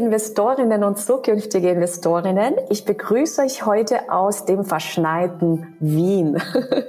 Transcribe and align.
Investorinnen 0.00 0.82
und 0.82 0.98
zukünftige 0.98 1.68
Investorinnen. 1.68 2.54
Ich 2.70 2.86
begrüße 2.86 3.42
euch 3.42 3.66
heute 3.66 4.10
aus 4.10 4.46
dem 4.46 4.64
verschneiten 4.64 5.76
Wien. 5.78 6.40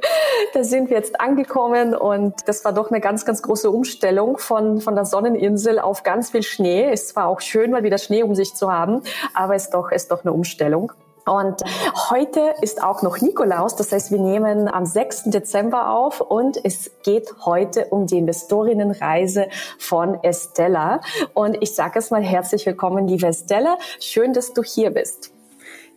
da 0.54 0.64
sind 0.64 0.90
wir 0.90 0.96
jetzt 0.96 1.20
angekommen 1.20 1.94
und 1.94 2.36
das 2.46 2.64
war 2.64 2.72
doch 2.72 2.90
eine 2.90 3.02
ganz, 3.02 3.26
ganz 3.26 3.42
große 3.42 3.70
Umstellung 3.70 4.38
von, 4.38 4.80
von 4.80 4.96
der 4.96 5.04
Sonneninsel 5.04 5.78
auf 5.78 6.04
ganz 6.04 6.30
viel 6.30 6.42
Schnee. 6.42 6.90
Es 6.90 7.14
war 7.18 7.28
auch 7.28 7.42
schön, 7.42 7.72
mal 7.72 7.84
wieder 7.84 7.98
Schnee 7.98 8.24
um 8.24 8.34
sich 8.34 8.56
zu 8.56 8.72
haben, 8.72 9.02
aber 9.34 9.56
es 9.56 9.66
ist 9.66 9.74
doch, 9.74 9.92
ist 9.92 10.10
doch 10.10 10.24
eine 10.24 10.32
Umstellung. 10.32 10.94
Und 11.26 11.62
heute 12.10 12.54
ist 12.62 12.82
auch 12.82 13.04
noch 13.04 13.22
Nikolaus, 13.22 13.76
das 13.76 13.92
heißt, 13.92 14.12
wir 14.12 14.20
nehmen 14.20 14.68
am 14.68 14.86
6. 14.86 15.26
Dezember 15.26 15.90
auf 15.92 16.20
und 16.22 16.60
es 16.64 16.92
geht 17.04 17.30
heute 17.46 17.86
um 17.86 18.08
die 18.08 18.18
Investorinnenreise 18.18 19.48
von 19.78 20.24
Estella. 20.24 21.02
Und 21.34 21.58
ich 21.62 21.76
sage 21.76 22.00
es 22.00 22.10
mal 22.10 22.24
herzlich 22.24 22.66
willkommen, 22.66 23.08
liebe 23.08 23.28
Estella. 23.28 23.78
Schön, 24.00 24.34
dass 24.34 24.54
du 24.54 24.64
hier 24.64 24.90
bist. 24.92 25.32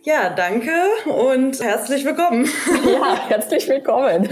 Ja, 0.03 0.29
danke 0.29 0.71
und 1.05 1.59
herzlich 1.59 2.05
willkommen. 2.05 2.47
Ja, 2.85 3.27
herzlich 3.27 3.67
willkommen. 3.67 4.29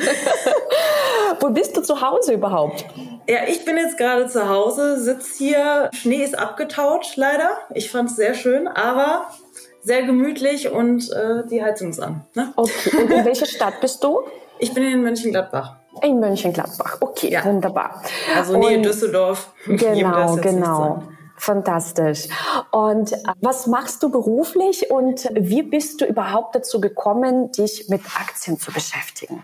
Wo 1.39 1.49
bist 1.49 1.75
du 1.75 1.81
zu 1.81 1.99
Hause 1.99 2.33
überhaupt? 2.33 2.85
Ja, 3.27 3.39
ich 3.47 3.65
bin 3.65 3.77
jetzt 3.77 3.97
gerade 3.97 4.27
zu 4.27 4.47
Hause, 4.47 4.99
sitze 4.99 5.43
hier. 5.43 5.89
Schnee 5.91 6.23
ist 6.23 6.37
abgetaut, 6.37 7.13
leider. 7.15 7.57
Ich 7.73 7.89
fand 7.89 8.11
es 8.11 8.17
sehr 8.17 8.35
schön, 8.35 8.67
aber 8.67 9.25
sehr 9.83 10.03
gemütlich 10.03 10.69
und 10.69 11.11
äh, 11.11 11.45
die 11.49 11.63
Heizung 11.63 11.89
ist 11.89 11.99
an. 11.99 12.25
Ne? 12.33 12.53
Okay, 12.55 12.97
und 12.97 13.11
in 13.11 13.25
welcher 13.25 13.45
Stadt 13.45 13.79
bist 13.81 14.03
du? 14.03 14.21
Ich 14.59 14.73
bin 14.73 14.83
in 14.83 15.01
Mönchengladbach. 15.01 15.75
In 16.03 16.19
Mönchengladbach, 16.21 16.97
okay, 17.01 17.31
ja. 17.31 17.43
wunderbar. 17.43 18.01
Also 18.33 18.55
Nähe 18.55 18.77
und 18.77 18.83
Düsseldorf. 18.83 19.51
Genau, 19.65 20.35
genau. 20.37 21.03
Fantastisch. 21.35 22.27
Und 22.71 23.11
äh, 23.11 23.17
was 23.41 23.67
machst 23.67 24.03
du 24.03 24.09
beruflich 24.09 24.89
und 24.89 25.27
wie 25.33 25.63
bist 25.63 25.99
du 25.99 26.05
überhaupt 26.05 26.55
dazu 26.55 26.79
gekommen, 26.79 27.51
dich 27.51 27.89
mit 27.89 28.01
Aktien 28.17 28.57
zu 28.57 28.71
beschäftigen? 28.71 29.43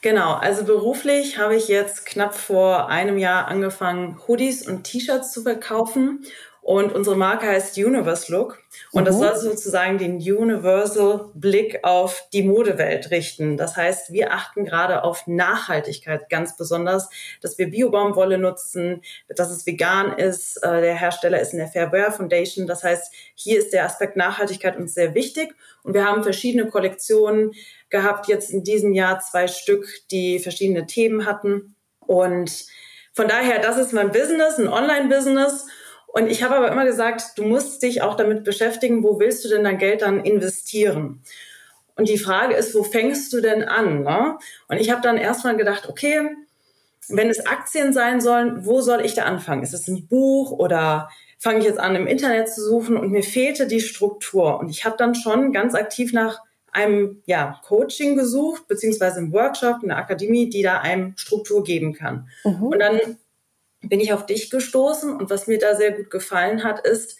Genau, 0.00 0.34
also 0.34 0.64
beruflich 0.64 1.38
habe 1.38 1.56
ich 1.56 1.66
jetzt 1.66 2.06
knapp 2.06 2.34
vor 2.34 2.88
einem 2.88 3.18
Jahr 3.18 3.48
angefangen, 3.48 4.18
Hoodies 4.28 4.66
und 4.66 4.84
T-Shirts 4.84 5.32
zu 5.32 5.42
verkaufen 5.42 6.24
und 6.68 6.94
unsere 6.94 7.16
Marke 7.16 7.46
heißt 7.46 7.78
Universe 7.78 8.30
Look. 8.30 8.62
Und 8.92 9.04
mhm. 9.04 9.06
das 9.06 9.18
soll 9.18 9.36
sozusagen 9.36 9.96
den 9.96 10.16
Universal 10.16 11.30
Blick 11.32 11.78
auf 11.82 12.28
die 12.34 12.42
Modewelt 12.42 13.10
richten. 13.10 13.56
Das 13.56 13.74
heißt, 13.74 14.12
wir 14.12 14.34
achten 14.34 14.66
gerade 14.66 15.02
auf 15.02 15.26
Nachhaltigkeit 15.26 16.28
ganz 16.28 16.58
besonders, 16.58 17.08
dass 17.40 17.56
wir 17.56 17.70
Biobaumwolle 17.70 18.36
nutzen, 18.36 19.00
dass 19.34 19.50
es 19.50 19.64
vegan 19.64 20.12
ist. 20.18 20.58
Äh, 20.58 20.82
der 20.82 20.94
Hersteller 20.94 21.40
ist 21.40 21.54
in 21.54 21.58
der 21.58 21.68
Fair 21.68 21.90
Wear 21.90 22.12
Foundation. 22.12 22.66
Das 22.66 22.84
heißt, 22.84 23.14
hier 23.34 23.58
ist 23.58 23.72
der 23.72 23.86
Aspekt 23.86 24.16
Nachhaltigkeit 24.16 24.76
uns 24.76 24.92
sehr 24.92 25.14
wichtig. 25.14 25.54
Und 25.84 25.94
wir 25.94 26.04
haben 26.04 26.22
verschiedene 26.22 26.68
Kollektionen 26.68 27.52
gehabt, 27.88 28.28
jetzt 28.28 28.50
in 28.50 28.62
diesem 28.62 28.92
Jahr 28.92 29.20
zwei 29.20 29.48
Stück, 29.48 29.86
die 30.10 30.38
verschiedene 30.38 30.84
Themen 30.84 31.24
hatten. 31.24 31.74
Und 32.00 32.66
von 33.14 33.26
daher, 33.26 33.58
das 33.58 33.78
ist 33.78 33.94
mein 33.94 34.12
Business, 34.12 34.58
ein 34.58 34.68
Online-Business. 34.68 35.66
Und 36.08 36.28
ich 36.30 36.42
habe 36.42 36.56
aber 36.56 36.72
immer 36.72 36.84
gesagt, 36.84 37.36
du 37.36 37.44
musst 37.44 37.82
dich 37.82 38.02
auch 38.02 38.16
damit 38.16 38.42
beschäftigen, 38.42 39.02
wo 39.02 39.20
willst 39.20 39.44
du 39.44 39.48
denn 39.48 39.64
dein 39.64 39.78
Geld 39.78 40.02
dann 40.02 40.24
investieren? 40.24 41.22
Und 41.96 42.08
die 42.08 42.18
Frage 42.18 42.54
ist, 42.54 42.74
wo 42.74 42.82
fängst 42.82 43.32
du 43.32 43.40
denn 43.40 43.62
an? 43.62 44.02
Ne? 44.04 44.38
Und 44.68 44.78
ich 44.78 44.90
habe 44.90 45.02
dann 45.02 45.18
erstmal 45.18 45.56
gedacht, 45.56 45.88
okay, 45.88 46.30
wenn 47.08 47.28
es 47.28 47.46
Aktien 47.46 47.92
sein 47.92 48.20
sollen, 48.20 48.64
wo 48.64 48.80
soll 48.80 49.04
ich 49.04 49.14
da 49.14 49.24
anfangen? 49.24 49.62
Ist 49.62 49.74
es 49.74 49.88
ein 49.88 50.06
Buch 50.06 50.52
oder 50.52 51.10
fange 51.38 51.58
ich 51.60 51.64
jetzt 51.64 51.80
an, 51.80 51.94
im 51.94 52.06
Internet 52.06 52.50
zu 52.50 52.62
suchen? 52.62 52.96
Und 52.96 53.10
mir 53.10 53.22
fehlte 53.22 53.66
die 53.66 53.80
Struktur. 53.80 54.58
Und 54.60 54.70
ich 54.70 54.84
habe 54.84 54.96
dann 54.96 55.14
schon 55.14 55.52
ganz 55.52 55.74
aktiv 55.74 56.12
nach 56.12 56.40
einem 56.72 57.22
ja, 57.26 57.60
Coaching 57.66 58.16
gesucht, 58.16 58.68
beziehungsweise 58.68 59.20
im 59.20 59.32
Workshop, 59.32 59.82
in 59.82 59.88
der 59.88 59.98
Akademie, 59.98 60.48
die 60.48 60.62
da 60.62 60.78
einem 60.78 61.16
Struktur 61.16 61.64
geben 61.64 61.94
kann. 61.94 62.28
Mhm. 62.44 62.62
Und 62.62 62.78
dann 62.78 63.00
bin 63.88 64.00
ich 64.00 64.12
auf 64.12 64.26
dich 64.26 64.50
gestoßen 64.50 65.14
und 65.16 65.30
was 65.30 65.46
mir 65.46 65.58
da 65.58 65.74
sehr 65.76 65.92
gut 65.92 66.10
gefallen 66.10 66.64
hat, 66.64 66.86
ist, 66.86 67.16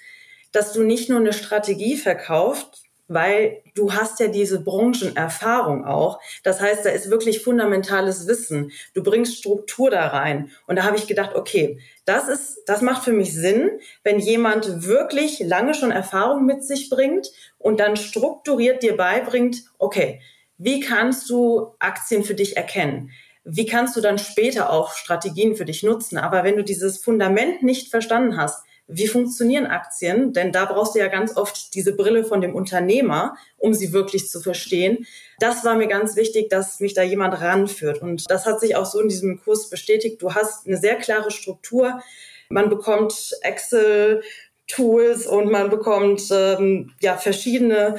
dass 0.52 0.72
du 0.72 0.82
nicht 0.82 1.08
nur 1.08 1.20
eine 1.20 1.32
Strategie 1.32 1.96
verkauft, 1.96 2.82
weil 3.08 3.62
du 3.74 3.94
hast 3.94 4.20
ja 4.20 4.28
diese 4.28 4.60
Branchenerfahrung 4.62 5.84
auch. 5.86 6.20
Das 6.42 6.60
heißt, 6.60 6.84
da 6.84 6.90
ist 6.90 7.10
wirklich 7.10 7.42
fundamentales 7.42 8.26
Wissen. 8.26 8.70
Du 8.92 9.02
bringst 9.02 9.38
Struktur 9.38 9.90
da 9.90 10.08
rein. 10.08 10.50
Und 10.66 10.76
da 10.76 10.84
habe 10.84 10.96
ich 10.96 11.06
gedacht, 11.06 11.34
okay, 11.34 11.80
das 12.04 12.28
ist, 12.28 12.62
das 12.66 12.82
macht 12.82 13.04
für 13.04 13.12
mich 13.12 13.34
Sinn, 13.34 13.70
wenn 14.04 14.18
jemand 14.18 14.86
wirklich 14.86 15.40
lange 15.40 15.74
schon 15.74 15.90
Erfahrung 15.90 16.44
mit 16.44 16.64
sich 16.64 16.90
bringt 16.90 17.32
und 17.58 17.80
dann 17.80 17.96
strukturiert 17.96 18.82
dir 18.82 18.96
beibringt, 18.96 19.64
okay, 19.78 20.20
wie 20.58 20.80
kannst 20.80 21.30
du 21.30 21.74
Aktien 21.78 22.24
für 22.24 22.34
dich 22.34 22.56
erkennen? 22.56 23.10
Wie 23.50 23.66
kannst 23.66 23.97
du 23.97 24.03
dann 24.03 24.19
später 24.19 24.70
auch 24.70 24.92
Strategien 24.92 25.56
für 25.56 25.64
dich 25.64 25.82
nutzen? 25.82 26.19
Aber 26.19 26.44
wenn 26.44 26.56
du 26.56 26.62
dieses 26.62 26.98
Fundament 26.98 27.62
nicht 27.62 27.88
verstanden 27.88 28.36
hast, 28.36 28.62
wie 28.86 29.06
funktionieren 29.06 29.66
Aktien? 29.66 30.34
Denn 30.34 30.53
da 30.53 30.66
brauchst 30.66 30.94
du 30.94 30.98
ja 30.98 31.09
ganz 31.09 31.36
oft 31.36 31.75
diese 31.75 31.94
Brille 31.94 32.25
von 32.25 32.42
dem 32.42 32.54
Unternehmer, 32.54 33.37
um 33.56 33.72
sie 33.72 33.92
wirklich 33.92 34.28
zu 34.28 34.41
verstehen. 34.41 35.06
Das 35.41 35.64
war 35.64 35.76
mir 35.76 35.88
ganz 35.88 36.14
wichtig, 36.16 36.50
dass 36.50 36.81
mich 36.81 36.92
da 36.92 37.03
jemand 37.03 37.41
ranführt. 37.41 38.03
Und 38.03 38.31
das 38.31 38.44
hat 38.44 38.60
sich 38.60 38.76
auch 38.76 38.87
so 38.87 39.00
in 39.00 39.08
diesem 39.08 39.41
Kurs 39.41 39.70
bestätigt. 39.70 40.20
Du 40.20 40.34
hast 40.34 40.66
eine 40.66 40.76
sehr 40.76 40.97
klare 40.97 41.31
Struktur. 41.31 42.03
Man 42.50 42.69
bekommt 42.69 43.34
Excel, 43.42 44.22
Tools 44.66 45.26
und 45.26 45.50
man 45.50 45.70
bekommt 45.70 46.22
ähm, 46.31 46.92
ja 47.00 47.16
verschiedene 47.16 47.98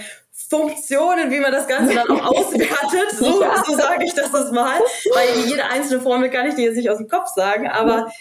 Funktionen, 0.49 1.29
wie 1.29 1.39
man 1.39 1.51
das 1.51 1.67
Ganze 1.67 1.93
dann 1.93 2.09
auch 2.09 2.25
auswertet. 2.35 3.11
So, 3.17 3.41
ja. 3.41 3.63
so 3.63 3.75
sage 3.75 4.03
ich 4.03 4.13
das 4.13 4.31
mal. 4.51 4.79
Weil 5.13 5.45
jede 5.45 5.63
einzelne 5.65 6.01
Formel 6.01 6.29
kann 6.29 6.47
ich 6.47 6.55
dir 6.55 6.65
jetzt 6.65 6.75
nicht 6.75 6.89
aus 6.89 6.97
dem 6.97 7.07
Kopf 7.07 7.27
sagen, 7.27 7.67
aber 7.67 8.11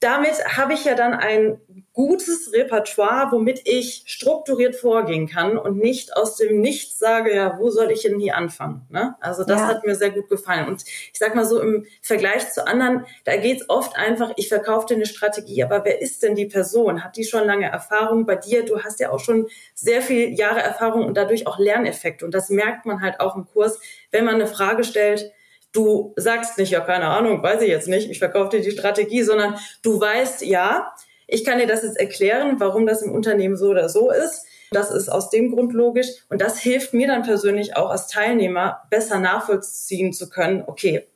damit 0.00 0.56
habe 0.56 0.74
ich 0.74 0.84
ja 0.84 0.94
dann 0.94 1.12
ein 1.14 1.60
gutes 1.92 2.52
Repertoire, 2.52 3.32
womit 3.32 3.62
ich 3.64 4.04
strukturiert 4.06 4.76
vorgehen 4.76 5.26
kann 5.26 5.58
und 5.58 5.78
nicht 5.78 6.16
aus 6.16 6.36
dem 6.36 6.60
Nichts 6.60 7.00
sage, 7.00 7.34
ja, 7.34 7.58
wo 7.58 7.70
soll 7.70 7.90
ich 7.90 8.02
denn 8.02 8.20
hier 8.20 8.36
anfangen? 8.36 8.86
Ne? 8.88 9.16
Also 9.18 9.42
das 9.42 9.60
ja. 9.60 9.66
hat 9.66 9.84
mir 9.84 9.96
sehr 9.96 10.10
gut 10.10 10.28
gefallen. 10.28 10.68
Und 10.68 10.84
ich 10.84 11.18
sag 11.18 11.34
mal 11.34 11.44
so 11.44 11.60
im 11.60 11.86
Vergleich 12.00 12.52
zu 12.52 12.64
anderen, 12.68 13.04
da 13.24 13.36
geht 13.36 13.62
es 13.62 13.68
oft 13.68 13.96
einfach, 13.96 14.32
ich 14.36 14.48
verkaufe 14.48 14.86
dir 14.86 14.94
eine 14.94 15.06
Strategie, 15.06 15.64
aber 15.64 15.84
wer 15.84 16.00
ist 16.00 16.22
denn 16.22 16.36
die 16.36 16.46
Person? 16.46 17.02
Hat 17.02 17.16
die 17.16 17.24
schon 17.24 17.44
lange 17.44 17.66
Erfahrung? 17.66 18.26
Bei 18.26 18.36
dir, 18.36 18.64
du 18.64 18.84
hast 18.84 19.00
ja 19.00 19.10
auch 19.10 19.20
schon 19.20 19.48
sehr 19.74 20.00
viele 20.00 20.28
Jahre 20.28 20.60
Erfahrung 20.60 21.04
und 21.04 21.16
dadurch 21.16 21.48
auch 21.48 21.58
Lerneffekte. 21.58 22.24
Und 22.24 22.32
das 22.32 22.48
merkt 22.48 22.86
man 22.86 23.02
halt 23.02 23.18
auch 23.18 23.34
im 23.34 23.46
Kurs, 23.46 23.80
wenn 24.12 24.24
man 24.24 24.36
eine 24.36 24.46
Frage 24.46 24.84
stellt, 24.84 25.32
du 25.72 26.12
sagst 26.16 26.58
nicht, 26.58 26.70
ja, 26.70 26.80
keine 26.80 27.06
Ahnung, 27.06 27.42
weiß 27.42 27.62
ich 27.62 27.68
jetzt 27.68 27.88
nicht, 27.88 28.10
ich 28.10 28.18
verkaufe 28.18 28.56
dir 28.56 28.62
die 28.62 28.70
Strategie, 28.70 29.22
sondern 29.22 29.56
du 29.82 30.00
weißt, 30.00 30.42
ja, 30.42 30.92
ich 31.26 31.44
kann 31.44 31.58
dir 31.58 31.66
das 31.66 31.82
jetzt 31.82 31.98
erklären, 31.98 32.58
warum 32.58 32.86
das 32.86 33.02
im 33.02 33.12
Unternehmen 33.12 33.56
so 33.56 33.68
oder 33.68 33.88
so 33.88 34.10
ist. 34.10 34.46
Das 34.70 34.90
ist 34.90 35.08
aus 35.08 35.30
dem 35.30 35.50
Grund 35.54 35.72
logisch. 35.72 36.08
Und 36.28 36.40
das 36.40 36.58
hilft 36.58 36.94
mir 36.94 37.06
dann 37.06 37.22
persönlich 37.22 37.76
auch 37.76 37.90
als 37.90 38.08
Teilnehmer 38.08 38.82
besser 38.90 39.18
nachvollziehen 39.18 40.12
zu 40.12 40.28
können, 40.30 40.64
okay, 40.66 41.06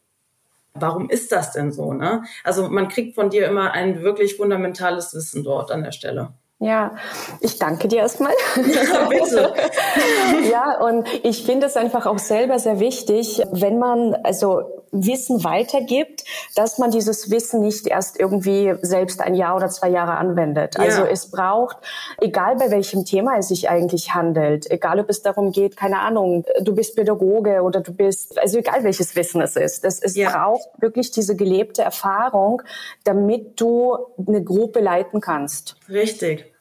warum 0.74 1.10
ist 1.10 1.32
das 1.32 1.52
denn 1.52 1.72
so? 1.72 1.92
Ne? 1.92 2.24
Also 2.44 2.68
man 2.68 2.88
kriegt 2.88 3.14
von 3.14 3.30
dir 3.30 3.46
immer 3.46 3.72
ein 3.72 4.02
wirklich 4.02 4.36
fundamentales 4.36 5.14
Wissen 5.14 5.44
dort 5.44 5.70
an 5.70 5.82
der 5.82 5.92
Stelle. 5.92 6.34
Ja, 6.62 6.94
ich 7.40 7.58
danke 7.58 7.88
dir 7.88 7.98
erstmal. 7.98 8.32
Ja, 8.56 9.08
bitte. 9.08 9.52
ja, 10.50 10.78
und 10.78 11.08
ich 11.24 11.44
finde 11.44 11.66
es 11.66 11.76
einfach 11.76 12.06
auch 12.06 12.20
selber 12.20 12.60
sehr 12.60 12.78
wichtig, 12.78 13.42
wenn 13.50 13.80
man 13.80 14.14
also 14.22 14.62
Wissen 14.92 15.42
weitergibt, 15.42 16.22
dass 16.54 16.78
man 16.78 16.92
dieses 16.92 17.30
Wissen 17.32 17.62
nicht 17.62 17.88
erst 17.88 18.20
irgendwie 18.20 18.74
selbst 18.82 19.22
ein 19.22 19.34
Jahr 19.34 19.56
oder 19.56 19.70
zwei 19.70 19.88
Jahre 19.88 20.18
anwendet. 20.18 20.76
Ja. 20.76 20.82
Also 20.84 21.04
es 21.04 21.32
braucht, 21.32 21.78
egal 22.20 22.56
bei 22.56 22.70
welchem 22.70 23.04
Thema 23.04 23.38
es 23.38 23.48
sich 23.48 23.68
eigentlich 23.68 24.14
handelt, 24.14 24.70
egal 24.70 25.00
ob 25.00 25.10
es 25.10 25.22
darum 25.22 25.50
geht, 25.50 25.76
keine 25.76 25.98
Ahnung, 25.98 26.44
du 26.60 26.74
bist 26.76 26.94
Pädagoge 26.94 27.62
oder 27.62 27.80
du 27.80 27.92
bist, 27.92 28.38
also 28.38 28.58
egal 28.58 28.84
welches 28.84 29.16
Wissen 29.16 29.40
es 29.40 29.56
ist, 29.56 29.84
es, 29.84 30.00
es 30.00 30.14
ja. 30.14 30.30
braucht 30.30 30.68
wirklich 30.78 31.10
diese 31.10 31.34
gelebte 31.34 31.82
Erfahrung, 31.82 32.62
damit 33.02 33.60
du 33.60 33.96
eine 34.24 34.44
Gruppe 34.44 34.78
leiten 34.78 35.20
kannst. 35.20 35.76
Richtig. 35.88 36.51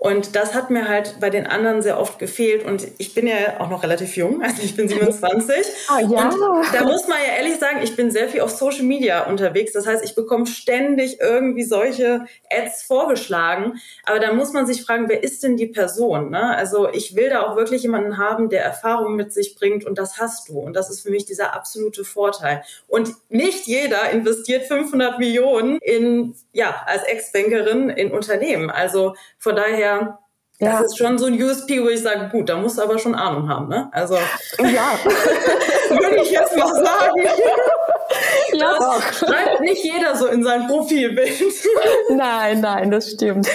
Und 0.00 0.34
das 0.34 0.54
hat 0.54 0.70
mir 0.70 0.88
halt 0.88 1.16
bei 1.20 1.28
den 1.28 1.46
anderen 1.46 1.82
sehr 1.82 2.00
oft 2.00 2.18
gefehlt. 2.18 2.64
Und 2.64 2.88
ich 2.96 3.12
bin 3.12 3.26
ja 3.26 3.60
auch 3.60 3.68
noch 3.68 3.82
relativ 3.82 4.16
jung, 4.16 4.42
also 4.42 4.62
ich 4.62 4.74
bin 4.74 4.88
27. 4.88 5.54
Ah, 5.88 6.00
ja. 6.00 6.30
Und 6.30 6.74
da 6.74 6.84
muss 6.84 7.06
man 7.06 7.18
ja 7.18 7.36
ehrlich 7.36 7.58
sagen, 7.58 7.80
ich 7.82 7.96
bin 7.96 8.10
sehr 8.10 8.30
viel 8.30 8.40
auf 8.40 8.50
Social 8.50 8.84
Media 8.84 9.26
unterwegs. 9.26 9.74
Das 9.74 9.86
heißt, 9.86 10.02
ich 10.02 10.14
bekomme 10.14 10.46
ständig 10.46 11.20
irgendwie 11.20 11.64
solche 11.64 12.24
Ads 12.50 12.84
vorgeschlagen. 12.84 13.78
Aber 14.06 14.20
da 14.20 14.32
muss 14.32 14.54
man 14.54 14.66
sich 14.66 14.82
fragen, 14.82 15.06
wer 15.10 15.22
ist 15.22 15.42
denn 15.42 15.58
die 15.58 15.66
Person? 15.66 16.30
Ne? 16.30 16.56
Also 16.56 16.88
ich 16.90 17.14
will 17.14 17.28
da 17.28 17.42
auch 17.42 17.56
wirklich 17.56 17.82
jemanden 17.82 18.16
haben, 18.16 18.48
der 18.48 18.64
Erfahrung 18.64 19.16
mit 19.16 19.34
sich 19.34 19.54
bringt 19.54 19.84
und 19.84 19.98
das 19.98 20.18
hast 20.18 20.48
du. 20.48 20.60
Und 20.60 20.76
das 20.76 20.88
ist 20.88 21.02
für 21.02 21.10
mich 21.10 21.26
dieser 21.26 21.52
absolute 21.52 22.04
Vorteil. 22.04 22.62
Und 22.88 23.12
nicht 23.28 23.66
jeder 23.66 24.08
investiert 24.12 24.64
500 24.64 25.18
Millionen 25.18 25.76
in, 25.82 26.34
ja, 26.54 26.84
als 26.86 27.02
Ex-Bankerin 27.02 27.90
in 27.90 28.12
Unternehmen. 28.12 28.70
Also 28.70 29.14
von 29.36 29.54
daher 29.56 29.89
ja, 29.90 30.29
das 30.60 30.68
ja. 30.68 30.80
ist 30.80 30.98
schon 30.98 31.16
so 31.16 31.24
ein 31.24 31.42
USP, 31.42 31.82
wo 31.82 31.88
ich 31.88 32.02
sage, 32.02 32.28
gut, 32.30 32.48
da 32.48 32.56
musst 32.56 32.76
du 32.76 32.82
aber 32.82 32.98
schon 32.98 33.14
Ahnung 33.14 33.48
haben, 33.48 33.68
ne? 33.68 33.88
Also 33.92 34.14
ja, 34.58 34.92
würde 35.90 36.22
ich 36.22 36.30
jetzt 36.30 36.56
mal 36.56 36.74
sagen. 36.74 37.24
Ja, 38.52 38.76
das 38.78 39.18
schreibt 39.18 39.60
nicht 39.60 39.84
jeder 39.84 40.16
so 40.16 40.26
in 40.26 40.42
sein 40.42 40.66
Profilbild. 40.66 41.40
Nein, 42.10 42.60
nein, 42.60 42.90
das 42.90 43.10
stimmt. 43.12 43.48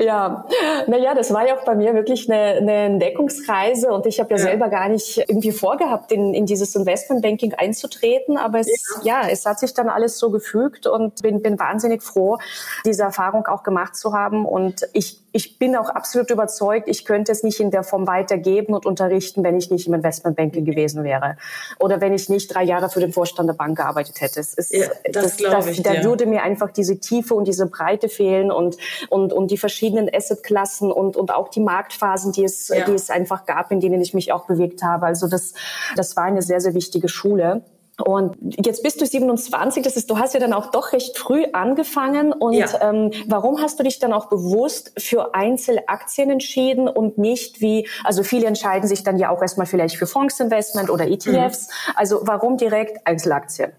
ja, 0.00 0.44
naja, 0.86 1.14
das 1.14 1.32
war 1.32 1.46
ja 1.46 1.56
auch 1.56 1.64
bei 1.64 1.74
mir 1.76 1.94
wirklich 1.94 2.28
eine, 2.28 2.58
eine 2.58 2.72
Entdeckungsreise 2.86 3.92
und 3.92 4.06
ich 4.06 4.18
habe 4.18 4.30
ja, 4.30 4.36
ja, 4.36 4.42
selber 4.42 4.68
gar 4.68 4.88
nicht 4.88 5.18
irgendwie 5.18 5.52
vorgehabt, 5.52 6.10
in, 6.10 6.34
in 6.34 6.46
dieses 6.46 6.74
Investmentbanking 6.74 7.54
einzutreten, 7.54 8.36
aber 8.36 8.60
es, 8.60 9.00
ja. 9.04 9.22
ja. 9.22 9.28
es 9.28 9.46
hat 9.46 9.60
sich 9.60 9.72
dann 9.74 9.88
alles 9.88 10.18
so 10.18 10.30
gefügt 10.30 10.86
und 10.86 11.22
bin, 11.22 11.40
bin 11.40 11.58
wahnsinnig 11.58 12.02
froh, 12.02 12.38
diese 12.84 13.04
Erfahrung 13.04 13.46
auch 13.46 13.62
gemacht 13.62 13.96
zu 13.96 14.12
haben 14.12 14.44
und 14.44 14.88
ich 14.92 15.20
ich 15.36 15.58
bin 15.58 15.76
auch 15.76 15.90
absolut 15.90 16.30
überzeugt, 16.30 16.88
ich 16.88 17.04
könnte 17.04 17.30
es 17.30 17.42
nicht 17.42 17.60
in 17.60 17.70
der 17.70 17.82
Form 17.82 18.06
weitergeben 18.06 18.72
und 18.72 18.86
unterrichten, 18.86 19.44
wenn 19.44 19.58
ich 19.58 19.70
nicht 19.70 19.86
im 19.86 19.92
Investmentbanking 19.92 20.64
gewesen 20.64 21.04
wäre. 21.04 21.36
Oder 21.78 22.00
wenn 22.00 22.14
ich 22.14 22.30
nicht 22.30 22.54
drei 22.54 22.62
Jahre 22.62 22.88
für 22.88 23.00
den 23.00 23.12
Vorstand 23.12 23.46
der 23.46 23.54
Bank 23.54 23.76
gearbeitet 23.76 24.22
hätte. 24.22 24.40
Es 24.40 24.54
ist, 24.54 24.72
ja, 24.72 24.86
das, 25.12 25.24
das 25.24 25.36
glaube 25.36 25.70
ich. 25.70 25.82
Da 25.82 25.92
ja. 25.92 26.04
würde 26.04 26.24
mir 26.24 26.42
einfach 26.42 26.70
diese 26.70 27.00
Tiefe 27.00 27.34
und 27.34 27.46
diese 27.46 27.66
Breite 27.66 28.08
fehlen 28.08 28.50
und, 28.50 28.78
und, 29.10 29.34
und 29.34 29.50
die 29.50 29.58
verschiedenen 29.58 30.08
Assetklassen 30.10 30.90
und, 30.90 31.18
und 31.18 31.30
auch 31.30 31.48
die 31.48 31.60
Marktphasen, 31.60 32.32
die 32.32 32.44
es, 32.44 32.68
ja. 32.68 32.86
die 32.86 32.94
es 32.94 33.10
einfach 33.10 33.44
gab, 33.44 33.70
in 33.70 33.80
denen 33.80 34.00
ich 34.00 34.14
mich 34.14 34.32
auch 34.32 34.46
bewegt 34.46 34.82
habe. 34.82 35.04
Also 35.04 35.28
das, 35.28 35.52
das 35.96 36.16
war 36.16 36.24
eine 36.24 36.40
sehr, 36.40 36.62
sehr 36.62 36.72
wichtige 36.72 37.10
Schule. 37.10 37.62
Und 38.04 38.36
jetzt 38.64 38.82
bist 38.82 39.00
du 39.00 39.06
27, 39.06 39.82
das 39.82 39.96
ist, 39.96 40.10
du 40.10 40.18
hast 40.18 40.34
ja 40.34 40.40
dann 40.40 40.52
auch 40.52 40.70
doch 40.70 40.92
recht 40.92 41.16
früh 41.16 41.46
angefangen. 41.52 42.32
Und 42.32 42.52
ja. 42.54 42.68
ähm, 42.82 43.10
warum 43.26 43.60
hast 43.62 43.78
du 43.78 43.84
dich 43.84 43.98
dann 43.98 44.12
auch 44.12 44.28
bewusst 44.28 44.92
für 44.98 45.34
Einzelaktien 45.34 46.30
entschieden 46.30 46.88
und 46.88 47.16
nicht 47.16 47.62
wie, 47.62 47.88
also 48.04 48.22
viele 48.22 48.46
entscheiden 48.46 48.86
sich 48.86 49.02
dann 49.02 49.16
ja 49.18 49.30
auch 49.30 49.40
erstmal 49.40 49.66
vielleicht 49.66 49.96
für 49.96 50.06
Fondsinvestment 50.06 50.90
oder 50.90 51.06
ETFs. 51.06 51.68
Mhm. 51.68 51.92
Also 51.94 52.20
warum 52.24 52.58
direkt 52.58 53.06
Einzelaktien? 53.06 53.72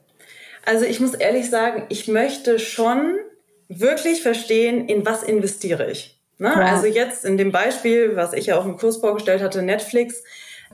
Also 0.66 0.86
ich 0.86 1.00
muss 1.00 1.14
ehrlich 1.14 1.50
sagen, 1.50 1.84
ich 1.90 2.08
möchte 2.08 2.58
schon 2.58 3.18
wirklich 3.70 4.24
verstehen, 4.24 4.88
in 4.88 5.06
was 5.06 5.22
investiere 5.22 5.92
ich. 5.92 6.20
Ne? 6.40 6.50
Ja. 6.50 6.74
Also 6.74 6.88
jetzt 6.88 7.24
in 7.24 7.38
dem 7.38 7.52
Beispiel, 7.52 8.16
was 8.16 8.34
ich 8.34 8.48
ja 8.48 8.60
auch 8.60 8.66
im 8.66 8.78
Kurs 8.78 8.98
vorgestellt 8.98 9.42
hatte, 9.42 9.62
Netflix, 9.62 10.24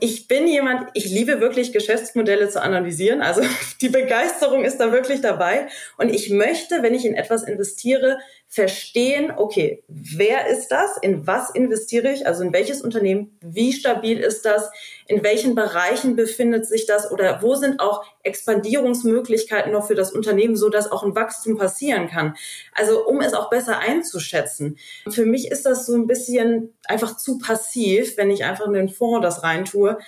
ich 0.00 0.28
bin 0.28 0.46
jemand, 0.46 0.90
ich 0.94 1.06
liebe 1.06 1.40
wirklich 1.40 1.72
Geschäftsmodelle 1.72 2.48
zu 2.48 2.60
analysieren. 2.60 3.22
Also 3.22 3.42
die 3.80 3.88
Begeisterung 3.88 4.64
ist 4.64 4.78
da 4.78 4.92
wirklich 4.92 5.20
dabei. 5.20 5.68
Und 5.96 6.08
ich 6.10 6.30
möchte, 6.30 6.82
wenn 6.82 6.94
ich 6.94 7.04
in 7.04 7.14
etwas 7.14 7.44
investiere, 7.44 8.18
verstehen, 8.54 9.32
okay, 9.36 9.82
wer 9.88 10.46
ist 10.46 10.68
das? 10.68 10.96
In 10.98 11.26
was 11.26 11.50
investiere 11.50 12.12
ich? 12.12 12.24
Also 12.28 12.44
in 12.44 12.52
welches 12.52 12.82
Unternehmen? 12.82 13.36
Wie 13.40 13.72
stabil 13.72 14.20
ist 14.20 14.44
das? 14.44 14.70
In 15.08 15.24
welchen 15.24 15.56
Bereichen 15.56 16.14
befindet 16.14 16.64
sich 16.64 16.86
das? 16.86 17.10
Oder 17.10 17.42
wo 17.42 17.56
sind 17.56 17.80
auch 17.80 18.04
Expandierungsmöglichkeiten 18.22 19.72
noch 19.72 19.88
für 19.88 19.96
das 19.96 20.12
Unternehmen, 20.12 20.54
so 20.54 20.68
dass 20.68 20.92
auch 20.92 21.02
ein 21.02 21.16
Wachstum 21.16 21.58
passieren 21.58 22.06
kann? 22.06 22.36
Also 22.72 23.04
um 23.04 23.20
es 23.20 23.34
auch 23.34 23.50
besser 23.50 23.78
einzuschätzen. 23.78 24.78
Für 25.10 25.26
mich 25.26 25.50
ist 25.50 25.66
das 25.66 25.84
so 25.84 25.96
ein 25.96 26.06
bisschen 26.06 26.74
einfach 26.84 27.16
zu 27.16 27.38
passiv, 27.38 28.16
wenn 28.16 28.30
ich 28.30 28.44
einfach 28.44 28.68
in 28.68 28.74
den 28.74 28.88
Fonds 28.88 29.24
das 29.24 29.42
reintue. 29.42 29.98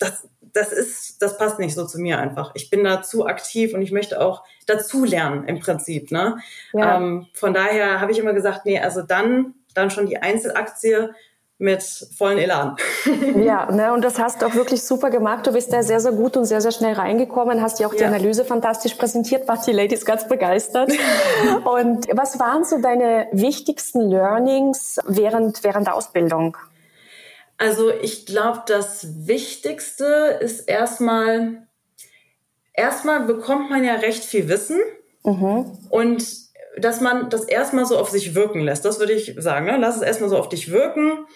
Das, 0.00 0.28
das 0.54 0.72
ist, 0.72 1.20
das 1.20 1.36
passt 1.36 1.58
nicht 1.58 1.74
so 1.74 1.84
zu 1.84 2.00
mir 2.00 2.18
einfach. 2.18 2.52
Ich 2.54 2.70
bin 2.70 2.84
da 2.84 3.02
zu 3.02 3.26
aktiv 3.26 3.74
und 3.74 3.82
ich 3.82 3.92
möchte 3.92 4.20
auch 4.20 4.44
dazu 4.66 5.04
lernen 5.04 5.46
im 5.46 5.60
Prinzip. 5.60 6.10
Ne? 6.10 6.38
Ja. 6.72 6.96
Ähm, 6.96 7.26
von 7.34 7.52
daher 7.52 8.00
habe 8.00 8.12
ich 8.12 8.18
immer 8.18 8.32
gesagt, 8.32 8.64
nee, 8.64 8.78
also 8.78 9.02
dann, 9.02 9.54
dann 9.74 9.90
schon 9.90 10.06
die 10.06 10.18
Einzelaktie 10.18 11.10
mit 11.58 11.82
vollen 12.16 12.38
Elan. 12.38 12.76
Ja, 13.36 13.70
ne, 13.70 13.92
und 13.92 14.02
das 14.02 14.18
hast 14.18 14.42
du 14.42 14.46
auch 14.46 14.54
wirklich 14.54 14.82
super 14.82 15.10
gemacht. 15.10 15.46
Du 15.46 15.52
bist 15.52 15.72
da 15.72 15.82
sehr, 15.82 16.00
sehr 16.00 16.12
gut 16.12 16.36
und 16.36 16.44
sehr, 16.44 16.60
sehr 16.60 16.72
schnell 16.72 16.94
reingekommen, 16.94 17.60
hast 17.60 17.80
ja 17.80 17.86
auch 17.86 17.94
die 17.94 18.00
ja. 18.00 18.08
Analyse 18.08 18.44
fantastisch 18.44 18.94
präsentiert, 18.94 19.46
war 19.48 19.60
die 19.64 19.72
Ladies 19.72 20.04
ganz 20.04 20.28
begeistert. 20.28 20.92
und 21.64 22.06
was 22.12 22.38
waren 22.38 22.64
so 22.64 22.80
deine 22.80 23.26
wichtigsten 23.32 24.00
Learnings 24.00 24.98
während, 25.06 25.62
während 25.64 25.86
der 25.86 25.94
Ausbildung? 25.94 26.56
Also 27.56 27.90
ich 27.90 28.26
glaube, 28.26 28.62
das 28.66 29.26
Wichtigste 29.26 30.38
ist 30.40 30.68
erstmal, 30.68 31.66
erstmal 32.72 33.20
bekommt 33.24 33.70
man 33.70 33.84
ja 33.84 33.94
recht 33.94 34.24
viel 34.24 34.48
Wissen 34.48 34.80
mhm. 35.22 35.78
und 35.88 36.44
dass 36.76 37.00
man 37.00 37.30
das 37.30 37.44
erstmal 37.44 37.86
so 37.86 37.96
auf 37.98 38.10
sich 38.10 38.34
wirken 38.34 38.60
lässt. 38.60 38.84
Das 38.84 38.98
würde 38.98 39.12
ich 39.12 39.36
sagen. 39.38 39.66
Ne? 39.66 39.76
Lass 39.76 39.96
es 39.96 40.02
erstmal 40.02 40.30
so 40.30 40.36
auf 40.36 40.48
dich 40.48 40.72
wirken 40.72 41.26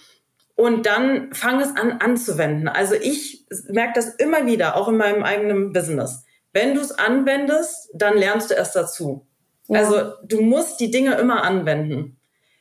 und 0.56 0.86
dann 0.86 1.32
fang 1.32 1.60
es 1.60 1.76
an 1.76 1.92
anzuwenden. 2.00 2.66
Also 2.66 2.94
ich 2.94 3.46
merke 3.68 3.92
das 3.94 4.08
immer 4.16 4.46
wieder, 4.46 4.76
auch 4.76 4.88
in 4.88 4.96
meinem 4.96 5.22
eigenen 5.22 5.72
Business. 5.72 6.24
Wenn 6.52 6.74
du 6.74 6.80
es 6.80 6.90
anwendest, 6.90 7.90
dann 7.94 8.16
lernst 8.16 8.50
du 8.50 8.54
erst 8.54 8.74
dazu. 8.74 9.26
Ja. 9.68 9.80
Also 9.80 10.14
du 10.24 10.40
musst 10.40 10.80
die 10.80 10.90
Dinge 10.90 11.14
immer 11.14 11.44
anwenden. 11.44 12.16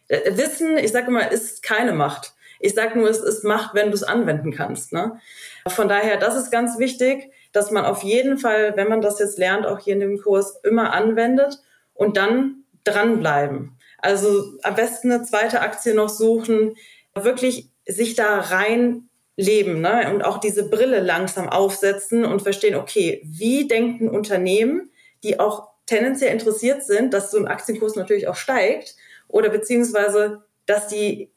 Wissen, 0.10 0.78
ich 0.78 0.92
sage 0.92 1.08
immer, 1.08 1.32
ist 1.32 1.64
keine 1.64 1.94
Macht. 1.94 2.34
Ich 2.60 2.74
sage 2.74 2.98
nur, 2.98 3.10
es 3.10 3.20
ist 3.20 3.44
Macht, 3.44 3.76
wenn 3.76 3.88
du 3.88 3.94
es 3.94 4.04
anwenden 4.04 4.52
kannst. 4.52 4.94
Ne? 4.94 5.20
Von 5.68 5.88
daher, 5.88 6.18
das 6.18 6.36
ist 6.36 6.52
ganz 6.52 6.80
wichtig, 6.80 7.32
dass 7.52 7.72
man 7.72 7.86
auf 7.86 8.04
jeden 8.04 8.38
Fall, 8.38 8.76
wenn 8.76 8.90
man 8.90 9.02
das 9.02 9.20
jetzt 9.20 9.38
lernt, 9.38 9.66
auch 9.66 9.80
hier 9.80 9.94
in 9.94 10.00
dem 10.00 10.22
Kurs, 10.22 10.60
immer 10.64 10.94
anwendet 10.94 11.60
und 11.94 12.18
dann 12.18 12.64
dranbleiben. 12.84 13.78
Also 14.00 14.44
am 14.64 14.76
besten 14.76 15.12
eine 15.12 15.24
zweite 15.24 15.62
Aktie 15.62 15.94
noch 15.94 16.10
suchen, 16.10 16.76
wirklich 17.16 17.70
sich 17.88 18.16
da 18.16 18.40
rein 18.40 19.10
leben 19.36 19.82
ne? 19.82 20.12
und 20.12 20.24
auch 20.24 20.40
diese 20.40 20.70
Brille 20.70 21.00
langsam 21.00 21.48
aufsetzen 21.48 22.26
und 22.26 22.42
verstehen, 22.42 22.76
okay, 22.76 23.22
wie 23.24 23.68
denkt 23.68 24.02
ein 24.02 24.10
Unternehmen, 24.10 24.92
die 25.24 25.40
auch 25.40 25.70
tendenziell 25.86 26.32
interessiert 26.32 26.84
sind, 26.84 27.14
dass 27.14 27.32
so 27.32 27.38
ein 27.38 27.48
Aktienkurs 27.48 27.96
natürlich 27.96 28.28
auch 28.28 28.36
steigt 28.36 28.96
oder 29.28 29.50
beziehungsweise, 29.50 30.44
dass 30.66 30.88
die 30.88 31.32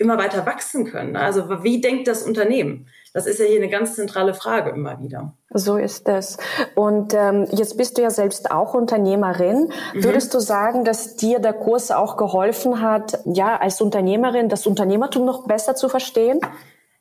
immer 0.00 0.16
weiter 0.18 0.46
wachsen 0.46 0.86
können. 0.86 1.14
Also 1.14 1.62
wie 1.62 1.80
denkt 1.80 2.08
das 2.08 2.22
Unternehmen? 2.22 2.86
Das 3.12 3.26
ist 3.26 3.38
ja 3.38 3.44
hier 3.44 3.58
eine 3.58 3.68
ganz 3.68 3.96
zentrale 3.96 4.34
Frage 4.34 4.70
immer 4.70 5.00
wieder. 5.00 5.34
So 5.52 5.76
ist 5.76 6.08
es. 6.08 6.38
Und 6.74 7.12
ähm, 7.12 7.46
jetzt 7.50 7.76
bist 7.76 7.98
du 7.98 8.02
ja 8.02 8.10
selbst 8.10 8.50
auch 8.50 8.72
Unternehmerin. 8.72 9.70
Mhm. 9.94 10.04
Würdest 10.04 10.32
du 10.32 10.38
sagen, 10.40 10.84
dass 10.84 11.16
dir 11.16 11.38
der 11.38 11.52
Kurs 11.52 11.90
auch 11.90 12.16
geholfen 12.16 12.80
hat, 12.80 13.18
ja, 13.26 13.56
als 13.56 13.80
Unternehmerin 13.80 14.48
das 14.48 14.66
Unternehmertum 14.66 15.26
noch 15.26 15.46
besser 15.46 15.74
zu 15.74 15.88
verstehen? 15.88 16.40